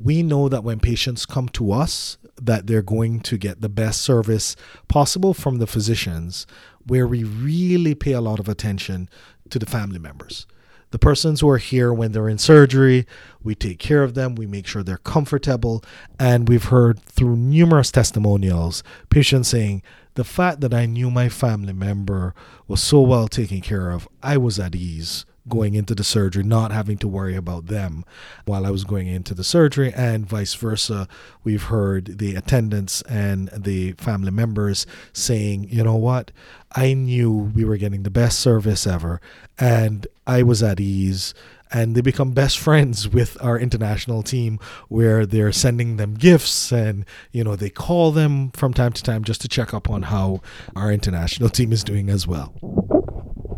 We 0.00 0.22
know 0.22 0.48
that 0.48 0.64
when 0.64 0.80
patients 0.80 1.26
come 1.26 1.50
to 1.50 1.72
us, 1.72 2.16
that 2.40 2.66
they're 2.66 2.80
going 2.80 3.20
to 3.20 3.36
get 3.36 3.60
the 3.60 3.68
best 3.68 4.00
service 4.00 4.56
possible 4.88 5.34
from 5.34 5.58
the 5.58 5.66
physicians, 5.66 6.46
where 6.86 7.06
we 7.06 7.24
really 7.24 7.94
pay 7.94 8.12
a 8.12 8.22
lot 8.22 8.40
of 8.40 8.48
attention 8.48 9.10
to 9.50 9.58
the 9.58 9.66
family 9.66 9.98
members 9.98 10.46
the 10.90 10.98
persons 10.98 11.40
who 11.40 11.48
are 11.48 11.58
here 11.58 11.92
when 11.92 12.12
they're 12.12 12.28
in 12.28 12.38
surgery, 12.38 13.06
we 13.42 13.54
take 13.54 13.78
care 13.78 14.02
of 14.02 14.14
them, 14.14 14.34
we 14.34 14.46
make 14.46 14.66
sure 14.66 14.82
they're 14.82 14.98
comfortable. 14.98 15.84
And 16.18 16.48
we've 16.48 16.64
heard 16.64 17.00
through 17.00 17.36
numerous 17.36 17.90
testimonials 17.90 18.82
patients 19.10 19.48
saying, 19.48 19.82
the 20.14 20.24
fact 20.24 20.60
that 20.62 20.74
I 20.74 20.86
knew 20.86 21.10
my 21.10 21.28
family 21.28 21.72
member 21.72 22.34
was 22.66 22.82
so 22.82 23.00
well 23.00 23.28
taken 23.28 23.60
care 23.60 23.90
of, 23.90 24.08
I 24.22 24.36
was 24.36 24.58
at 24.58 24.74
ease 24.74 25.24
going 25.48 25.74
into 25.74 25.94
the 25.94 26.04
surgery, 26.04 26.42
not 26.42 26.72
having 26.72 26.98
to 26.98 27.08
worry 27.08 27.34
about 27.34 27.66
them 27.66 28.04
while 28.44 28.66
I 28.66 28.70
was 28.70 28.84
going 28.84 29.06
into 29.06 29.34
the 29.34 29.44
surgery, 29.44 29.92
and 29.94 30.26
vice 30.26 30.54
versa. 30.54 31.08
We've 31.42 31.62
heard 31.62 32.18
the 32.18 32.34
attendants 32.34 33.02
and 33.02 33.48
the 33.56 33.92
family 33.92 34.30
members 34.30 34.86
saying, 35.12 35.68
you 35.70 35.82
know 35.82 35.96
what, 35.96 36.30
I 36.72 36.92
knew 36.92 37.32
we 37.32 37.64
were 37.64 37.76
getting 37.76 38.02
the 38.02 38.10
best 38.10 38.40
service 38.40 38.86
ever, 38.86 39.20
and 39.58 40.06
I 40.28 40.44
was 40.44 40.62
at 40.62 40.78
ease. 40.78 41.34
And 41.72 41.94
they 41.94 42.00
become 42.00 42.30
best 42.32 42.58
friends 42.66 43.08
with 43.08 43.36
our 43.42 43.58
international 43.58 44.22
team, 44.22 44.58
where 44.88 45.26
they're 45.26 45.52
sending 45.52 45.96
them 45.96 46.14
gifts, 46.14 46.70
and 46.72 47.04
you 47.32 47.44
know 47.44 47.56
they 47.56 47.70
call 47.70 48.12
them 48.12 48.50
from 48.52 48.72
time 48.72 48.92
to 48.92 49.02
time 49.02 49.24
just 49.24 49.40
to 49.42 49.48
check 49.48 49.74
up 49.74 49.90
on 49.90 50.02
how 50.02 50.40
our 50.76 50.92
international 50.92 51.48
team 51.58 51.72
is 51.72 51.84
doing 51.84 52.08
as 52.08 52.26
well. 52.26 52.54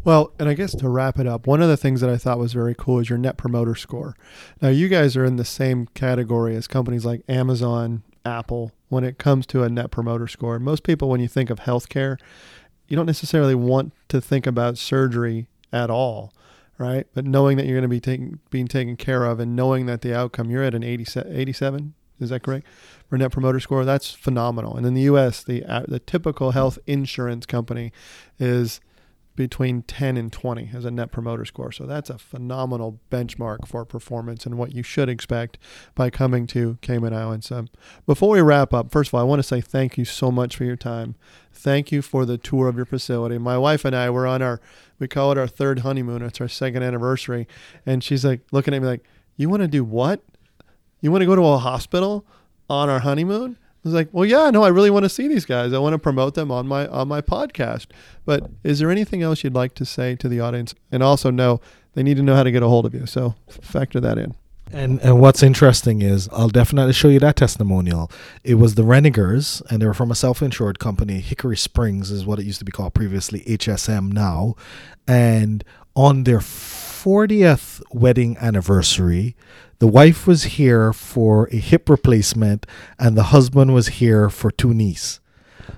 Well, 0.03 0.33
and 0.39 0.49
I 0.49 0.55
guess 0.55 0.75
to 0.77 0.89
wrap 0.89 1.19
it 1.19 1.27
up, 1.27 1.47
one 1.47 1.61
of 1.61 1.69
the 1.69 1.77
things 1.77 2.01
that 2.01 2.09
I 2.09 2.17
thought 2.17 2.39
was 2.39 2.55
very 2.55 2.75
cool 2.77 3.01
is 3.01 3.11
your 3.11 3.19
net 3.19 3.37
promoter 3.37 3.75
score. 3.75 4.17
Now, 4.63 4.69
you 4.69 4.89
guys 4.89 5.15
are 5.17 5.27
in 5.27 5.37
the 5.37 5.45
same 5.45 5.87
category 5.95 6.57
as 6.57 6.67
companies 6.67 7.05
like 7.05 7.23
Amazon, 7.29 8.03
Apple, 8.25 8.73
when 8.89 9.05
it 9.05 9.19
comes 9.19 9.47
to 9.47 9.63
a 9.63 9.69
net 9.69 9.91
promoter 9.91 10.27
score. 10.27 10.59
Most 10.59 10.85
people, 10.85 11.11
when 11.11 11.21
you 11.21 11.29
think 11.29 11.51
of 11.51 11.61
healthcare, 11.61 12.19
you 12.89 12.97
don't 12.97 13.07
necessarily 13.07 13.55
want 13.55 13.93
to 14.09 14.23
think 14.23 14.47
about 14.47 14.79
surgery 14.79 15.49
at 15.73 15.91
all, 15.91 16.33
right? 16.81 17.07
But 17.13 17.27
knowing 17.27 17.59
that 17.59 17.67
you're 17.67 17.77
going 17.77 17.83
to 17.83 17.89
be 17.89 18.01
taking, 18.01 18.39
being 18.49 18.67
taken 18.67 18.97
care 18.97 19.25
of 19.25 19.39
and 19.39 19.55
knowing 19.55 19.85
that 19.85 20.01
the 20.01 20.17
outcome, 20.17 20.51
you're 20.51 20.65
at 20.65 20.75
an 20.75 20.83
87, 20.83 21.95
is 22.19 22.31
that 22.31 22.43
correct? 22.43 22.67
For 23.09 23.19
net 23.19 23.33
promoter 23.33 23.61
score, 23.61 23.85
that's 23.85 24.11
phenomenal. 24.13 24.77
And 24.77 24.87
in 24.87 24.95
the 24.95 25.03
U.S., 25.03 25.45
the 25.45 25.63
uh, 25.65 25.85
the 25.87 25.99
typical 25.99 26.53
health 26.53 26.79
insurance 26.87 27.45
company 27.45 27.93
is 28.39 28.81
between 29.37 29.83
10 29.83 30.17
and 30.17 30.31
20 30.31 30.71
as 30.75 30.85
a 30.85 30.91
net 30.91 31.13
promoter 31.13 31.45
score. 31.45 31.73
So 31.73 31.87
that's 31.87 32.11
a 32.11 32.19
phenomenal 32.19 33.01
benchmark 33.11 33.67
for 33.67 33.85
performance 33.85 34.45
and 34.45 34.59
what 34.59 34.75
you 34.75 34.83
should 34.83 35.09
expect 35.09 35.57
by 35.95 36.11
coming 36.11 36.47
to 36.49 36.77
Cayman 36.83 37.15
Islands. 37.15 37.51
Um, 37.51 37.69
before 38.07 38.31
we 38.31 38.43
wrap 38.43 38.75
up, 38.75 38.91
first 38.91 39.09
of 39.09 39.15
all, 39.15 39.21
I 39.21 39.25
want 39.25 39.39
to 39.39 39.49
say 39.49 39.61
thank 39.63 39.97
you 39.97 40.05
so 40.05 40.31
much 40.31 40.57
for 40.57 40.65
your 40.65 40.77
time. 40.77 41.15
Thank 41.53 41.91
you 41.91 42.03
for 42.03 42.27
the 42.27 42.39
tour 42.39 42.69
of 42.69 42.77
your 42.77 42.85
facility. 42.85 43.39
My 43.39 43.57
wife 43.57 43.85
and 43.87 43.97
I 43.97 44.11
were 44.11 44.27
on 44.27 44.43
our, 44.43 44.61
we 45.01 45.09
call 45.09 45.33
it 45.33 45.39
our 45.39 45.49
third 45.49 45.81
honeymoon. 45.81 46.23
It's 46.23 46.41
our 46.41 46.49
second 46.49 46.83
anniversary. 46.83 47.49
And 47.85 48.05
she's 48.05 48.25
like 48.25 48.41
looking 48.53 48.75
at 48.75 48.81
me 48.81 48.87
like, 48.87 49.05
You 49.37 49.49
want 49.49 49.63
to 49.63 49.69
do 49.69 49.83
what? 49.83 50.23
You 51.01 51.11
want 51.11 51.23
to 51.23 51.27
go 51.27 51.35
to 51.35 51.45
a 51.45 51.59
hospital 51.59 52.25
on 52.69 52.89
our 52.89 53.01
honeymoon? 53.01 53.57
I 53.61 53.89
was 53.89 53.95
like, 53.95 54.09
well, 54.13 54.27
yeah, 54.27 54.51
no, 54.51 54.63
I 54.63 54.69
really 54.69 54.91
want 54.91 55.05
to 55.05 55.09
see 55.09 55.27
these 55.27 55.47
guys. 55.47 55.73
I 55.73 55.79
want 55.79 55.95
to 55.95 55.99
promote 55.99 56.35
them 56.35 56.51
on 56.51 56.67
my 56.69 56.87
on 56.89 57.09
my 57.09 57.23
podcast. 57.23 57.87
But 58.27 58.51
is 58.63 58.79
there 58.79 58.91
anything 58.91 59.23
else 59.23 59.43
you'd 59.43 59.55
like 59.55 59.75
to 59.77 59.87
say 59.87 60.17
to 60.17 60.29
the 60.29 60.39
audience? 60.39 60.75
And 60.93 61.03
also, 61.03 61.31
know 61.31 61.63
they 61.95 62.03
need 62.03 62.19
to 62.19 62.23
know 62.23 62.35
how 62.37 62.43
to 62.43 62.53
get 62.53 62.63
a 62.63 62.69
hold 62.69 62.85
of 62.85 62.95
you. 62.95 63.07
So 63.07 63.37
factor 63.49 63.99
that 64.01 64.19
in. 64.19 64.35
And 64.73 65.01
and 65.01 65.21
what's 65.21 65.43
interesting 65.43 66.01
is 66.03 66.29
I'll 66.33 66.49
definitely 66.49 66.93
show 66.93 67.09
you 67.09 67.19
that 67.21 67.37
testimonial. 67.37 68.11
It 68.45 68.55
was 68.55 68.75
the 68.77 68.83
Renegers, 68.83 69.63
and 69.71 69.83
they 69.83 69.87
were 69.87 69.95
from 69.95 70.11
a 70.11 70.15
self-insured 70.15 70.79
company. 70.79 71.21
Hickory 71.21 71.57
Springs 71.57 72.11
is 72.11 72.25
what 72.25 72.39
it 72.39 72.47
used 72.47 72.61
to 72.61 72.65
be 72.65 72.73
called 72.73 72.95
previously, 72.95 73.41
HSM 73.41 74.13
now. 74.13 74.55
And 75.09 75.65
on 75.97 76.25
their 76.25 76.39
40th 76.39 77.83
wedding 77.93 78.37
anniversary, 78.39 79.35
the 79.81 79.87
wife 79.87 80.27
was 80.27 80.45
here 80.45 80.93
for 80.93 81.49
a 81.51 81.57
hip 81.57 81.89
replacement, 81.89 82.67
and 82.99 83.17
the 83.17 83.25
husband 83.25 83.75
was 83.75 83.89
here 83.89 84.29
for 84.29 84.51
two 84.51 84.75
knees. 84.75 85.20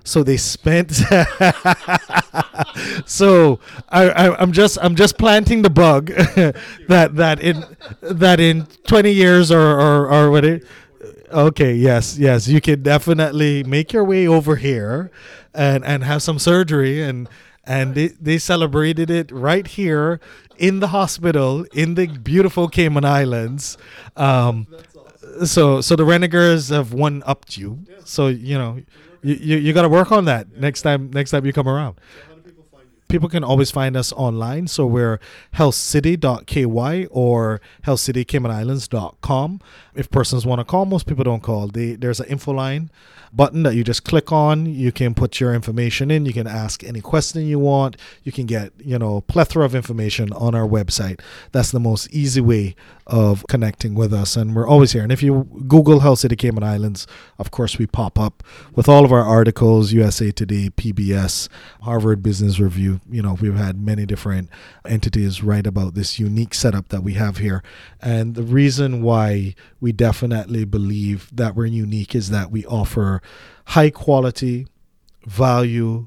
So 0.05 0.23
they 0.23 0.37
spent. 0.37 0.93
so 3.07 3.61
I, 3.89 4.37
am 4.39 4.53
just 4.53 4.79
I'm 4.81 4.95
just 4.97 5.19
planting 5.19 5.63
the 5.63 5.71
bug 5.71 6.07
that 6.89 7.11
that 7.15 7.41
in 7.41 7.65
that 8.03 8.41
in 8.41 8.67
20 8.87 9.11
years 9.11 9.51
or 9.51 9.81
or, 9.81 10.11
or 10.11 10.31
what 10.31 10.45
it, 10.45 10.65
okay 11.33 11.75
yes 11.75 12.19
yes 12.19 12.47
you 12.47 12.61
can 12.61 12.83
definitely 12.83 13.65
make 13.65 13.93
your 13.93 14.05
way 14.05 14.27
over 14.27 14.57
here 14.57 15.11
and 15.55 15.85
and 15.85 16.05
have 16.05 16.23
some 16.23 16.39
surgery 16.39 17.03
and 17.03 17.29
and 17.65 17.95
they, 17.95 18.09
they 18.09 18.39
celebrated 18.39 19.11
it 19.11 19.31
right 19.31 19.67
here 19.67 20.21
in 20.59 20.81
the 20.81 20.89
hospital 20.89 21.65
in 21.73 21.95
the 21.95 22.07
beautiful 22.07 22.69
Cayman 22.69 23.05
Islands. 23.05 23.79
Um, 24.17 24.67
so 25.45 25.81
so 25.81 25.97
the 25.97 26.05
Renegers 26.05 26.71
have 26.71 26.93
one 26.93 27.23
upped 27.25 27.57
you. 27.57 27.85
So 28.05 28.29
you 28.29 28.59
know 28.59 28.81
you, 29.23 29.35
you, 29.35 29.57
you 29.59 29.73
got 29.73 29.83
to 29.83 29.89
work 29.89 30.13
on 30.13 30.25
that 30.27 30.57
next 30.57 30.83
time 30.83 31.11
next 31.13 31.31
time 31.31 31.47
you 31.47 31.53
come 31.53 31.69
around. 31.69 31.97
People 33.09 33.29
can 33.29 33.45
always 33.45 33.71
find 33.71 33.95
us 33.95 34.11
online. 34.15 34.67
So 34.69 34.87
we're 34.87 35.21
healthcity.ky 35.55 37.07
or 37.11 37.61
healthcitycaymanislands.com. 37.85 39.61
If 39.95 40.11
persons 40.11 40.47
want 40.47 40.61
to 40.61 40.65
call, 40.65 40.87
most 40.87 41.07
people 41.07 41.23
don't 41.23 41.43
call. 41.43 41.69
They, 41.69 41.95
there's 41.95 42.21
an 42.21 42.27
info 42.29 42.53
line 42.53 42.91
button 43.33 43.63
that 43.63 43.75
you 43.75 43.83
just 43.83 44.05
click 44.05 44.31
on. 44.31 44.67
You 44.67 44.93
can 44.93 45.15
put 45.15 45.41
your 45.41 45.55
information 45.55 46.11
in. 46.11 46.27
You 46.27 46.33
can 46.33 46.47
ask 46.47 46.85
any 46.85 47.01
question 47.01 47.47
you 47.47 47.59
want. 47.59 47.97
You 48.23 48.33
can 48.33 48.47
get, 48.47 48.73
you 48.79 48.99
know, 48.99 49.23
plethora 49.23 49.65
of 49.65 49.75
information 49.75 50.33
on 50.33 50.55
our 50.55 50.67
website. 50.67 51.21
That's 51.53 51.71
the 51.71 51.81
most 51.81 52.11
easy 52.13 52.41
way 52.41 52.77
of 53.07 53.45
connecting 53.49 53.95
with 53.95 54.13
us. 54.13 54.37
And 54.37 54.55
we're 54.55 54.69
always 54.69 54.93
here. 54.93 55.03
And 55.03 55.11
if 55.11 55.23
you 55.23 55.49
Google 55.67 56.01
Health 56.01 56.21
City 56.21 56.37
Cayman 56.37 56.63
Islands, 56.63 57.07
of 57.39 57.51
course, 57.51 57.79
we 57.79 57.87
pop 57.87 58.19
up 58.19 58.43
with 58.75 58.89
all 58.89 59.05
of 59.05 59.13
our 59.13 59.23
articles, 59.25 59.93
USA 59.93 60.31
Today, 60.31 60.71
PBS, 60.71 61.49
Harvard 61.83 62.23
Business 62.23 62.61
Review. 62.61 63.01
You 63.11 63.23
know, 63.23 63.35
we've 63.41 63.57
had 63.57 63.81
many 63.81 64.07
different 64.07 64.51
entities 64.87 65.43
write 65.43 65.67
about 65.67 65.95
this 65.95 66.19
unique 66.19 66.55
setup 66.55 66.89
that 66.89 67.03
we 67.03 67.15
have 67.15 67.39
here. 67.39 67.63
And 68.01 68.35
the 68.35 68.43
reason 68.43 69.03
why 69.03 69.55
we 69.81 69.93
definitely 69.93 70.65
believe 70.65 71.29
that 71.33 71.57
we're 71.57 71.67
unique 71.67 72.15
is 72.15 72.31
that 72.31 72.51
we 72.51 72.65
offer 72.67 73.22
high 73.67 73.91
quality, 73.91 74.67
value, 75.27 76.07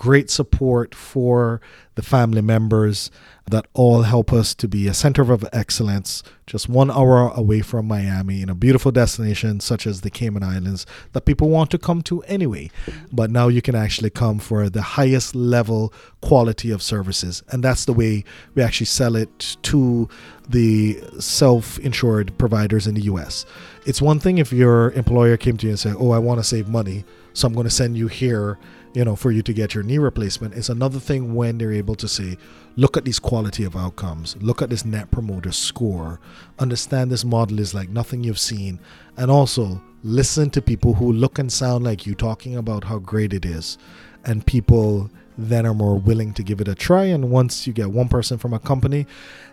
great 0.00 0.30
support 0.30 0.94
for 0.94 1.60
the 1.94 2.02
family 2.02 2.40
members 2.40 3.10
that 3.50 3.66
all 3.74 4.02
help 4.02 4.32
us 4.32 4.54
to 4.54 4.66
be 4.66 4.88
a 4.88 4.94
center 4.94 5.30
of 5.30 5.46
excellence 5.52 6.22
just 6.46 6.70
one 6.70 6.90
hour 6.90 7.30
away 7.36 7.60
from 7.60 7.86
Miami 7.86 8.40
in 8.40 8.48
a 8.48 8.54
beautiful 8.54 8.90
destination 8.90 9.60
such 9.60 9.86
as 9.86 10.00
the 10.00 10.08
Cayman 10.08 10.42
Islands 10.42 10.86
that 11.12 11.26
people 11.26 11.50
want 11.50 11.70
to 11.72 11.78
come 11.78 12.00
to 12.04 12.22
anyway. 12.22 12.70
But 13.12 13.30
now 13.30 13.48
you 13.48 13.60
can 13.60 13.74
actually 13.74 14.08
come 14.08 14.38
for 14.38 14.70
the 14.70 14.82
highest 14.82 15.34
level 15.34 15.92
quality 16.22 16.70
of 16.70 16.82
services. 16.82 17.42
And 17.50 17.62
that's 17.62 17.84
the 17.84 17.92
way 17.92 18.24
we 18.54 18.62
actually 18.62 18.86
sell 18.86 19.16
it 19.16 19.56
to 19.62 20.08
the 20.48 20.98
self 21.20 21.78
insured 21.80 22.36
providers 22.38 22.86
in 22.86 22.94
the 22.94 23.02
US. 23.02 23.44
It's 23.84 24.00
one 24.00 24.18
thing 24.18 24.38
if 24.38 24.50
your 24.50 24.92
employer 24.92 25.36
came 25.36 25.58
to 25.58 25.66
you 25.66 25.70
and 25.70 25.78
said, 25.78 25.94
Oh, 25.98 26.10
I 26.12 26.18
want 26.18 26.40
to 26.40 26.44
save 26.44 26.68
money, 26.68 27.04
so 27.34 27.46
I'm 27.46 27.52
going 27.52 27.64
to 27.64 27.70
send 27.70 27.98
you 27.98 28.08
here 28.08 28.58
you 28.92 29.04
know, 29.04 29.16
for 29.16 29.30
you 29.30 29.42
to 29.42 29.52
get 29.52 29.74
your 29.74 29.84
knee 29.84 29.98
replacement. 29.98 30.54
It's 30.54 30.68
another 30.68 30.98
thing 30.98 31.34
when 31.34 31.58
they're 31.58 31.72
able 31.72 31.94
to 31.96 32.08
say, 32.08 32.36
look 32.76 32.96
at 32.96 33.04
these 33.04 33.18
quality 33.18 33.64
of 33.64 33.76
outcomes, 33.76 34.36
look 34.40 34.62
at 34.62 34.70
this 34.70 34.84
net 34.84 35.10
promoter 35.10 35.52
score, 35.52 36.20
understand 36.58 37.10
this 37.10 37.24
model 37.24 37.58
is 37.60 37.74
like 37.74 37.88
nothing 37.88 38.24
you've 38.24 38.38
seen, 38.38 38.80
and 39.16 39.30
also 39.30 39.80
listen 40.02 40.50
to 40.50 40.62
people 40.62 40.94
who 40.94 41.12
look 41.12 41.38
and 41.38 41.52
sound 41.52 41.84
like 41.84 42.06
you 42.06 42.14
talking 42.14 42.56
about 42.56 42.84
how 42.84 42.98
great 42.98 43.32
it 43.32 43.44
is. 43.44 43.78
and 44.24 44.46
people 44.46 45.10
then 45.38 45.64
are 45.64 45.72
more 45.72 45.96
willing 45.96 46.34
to 46.34 46.42
give 46.42 46.60
it 46.60 46.68
a 46.68 46.74
try. 46.74 47.04
And 47.04 47.30
once 47.30 47.66
you 47.66 47.72
get 47.72 47.90
one 47.90 48.08
person 48.08 48.36
from 48.36 48.52
a 48.52 48.58
company, 48.58 49.06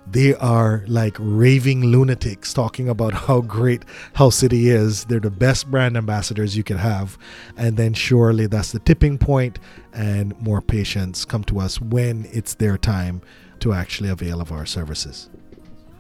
they 0.05 0.33
are 0.35 0.83
like 0.87 1.15
raving 1.19 1.83
lunatics 1.85 2.53
talking 2.53 2.89
about 2.89 3.13
how 3.13 3.41
great 3.41 3.83
Health 4.13 4.33
City 4.33 4.69
is. 4.69 5.05
They're 5.05 5.19
the 5.19 5.31
best 5.31 5.71
brand 5.71 5.95
ambassadors 5.95 6.57
you 6.57 6.63
could 6.63 6.77
have. 6.77 7.17
And 7.55 7.77
then 7.77 7.93
surely 7.93 8.47
that's 8.47 8.73
the 8.73 8.79
tipping 8.79 9.17
point, 9.17 9.59
and 9.93 10.37
more 10.41 10.61
patients 10.61 11.23
come 11.23 11.43
to 11.45 11.59
us 11.59 11.79
when 11.79 12.27
it's 12.33 12.55
their 12.55 12.77
time 12.77 13.21
to 13.59 13.73
actually 13.73 14.09
avail 14.09 14.41
of 14.41 14.51
our 14.51 14.65
services. 14.65 15.29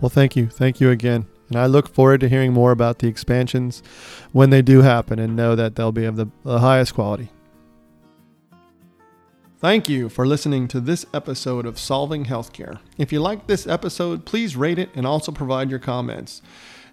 Well, 0.01 0.09
thank 0.09 0.35
you. 0.35 0.47
Thank 0.47 0.81
you 0.81 0.91
again. 0.91 1.27
And 1.49 1.57
I 1.57 1.65
look 1.65 1.93
forward 1.93 2.21
to 2.21 2.29
hearing 2.29 2.53
more 2.53 2.71
about 2.71 2.99
the 2.99 3.07
expansions 3.07 3.83
when 4.31 4.49
they 4.49 4.61
do 4.61 4.81
happen 4.81 5.19
and 5.19 5.35
know 5.35 5.55
that 5.55 5.75
they'll 5.75 5.91
be 5.91 6.05
of 6.05 6.15
the, 6.15 6.27
the 6.43 6.59
highest 6.59 6.93
quality. 6.93 7.29
Thank 9.59 9.89
you 9.89 10.07
for 10.07 10.27
listening 10.27 10.67
to 10.67 10.79
this 10.79 11.03
episode 11.15 11.65
of 11.65 11.79
Solving 11.79 12.25
Healthcare. 12.25 12.77
If 12.99 13.11
you 13.11 13.19
liked 13.19 13.47
this 13.47 13.65
episode, 13.65 14.23
please 14.23 14.55
rate 14.55 14.77
it 14.77 14.91
and 14.93 15.07
also 15.07 15.31
provide 15.31 15.71
your 15.71 15.79
comments. 15.79 16.43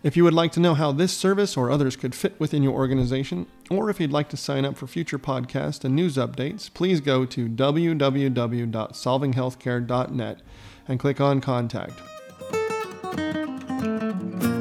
If 0.02 0.16
you 0.16 0.24
would 0.24 0.32
like 0.34 0.52
to 0.52 0.61
know 0.61 0.74
how 0.74 0.92
this 0.92 1.12
service 1.12 1.57
or 1.57 1.70
others 1.70 1.96
could 1.96 2.14
fit 2.14 2.38
within 2.38 2.62
your 2.62 2.74
organization, 2.74 3.46
or 3.70 3.90
if 3.90 4.00
you'd 4.00 4.12
like 4.12 4.28
to 4.30 4.36
sign 4.36 4.64
up 4.64 4.76
for 4.76 4.86
future 4.86 5.18
podcasts 5.18 5.84
and 5.84 5.96
news 5.96 6.16
updates, 6.16 6.72
please 6.72 7.00
go 7.00 7.24
to 7.26 7.48
www.solvinghealthcare.net 7.48 10.38
and 10.88 11.00
click 11.00 11.20
on 11.20 11.40
Contact. 11.40 12.00
Thank 13.85 14.43
you. 14.43 14.53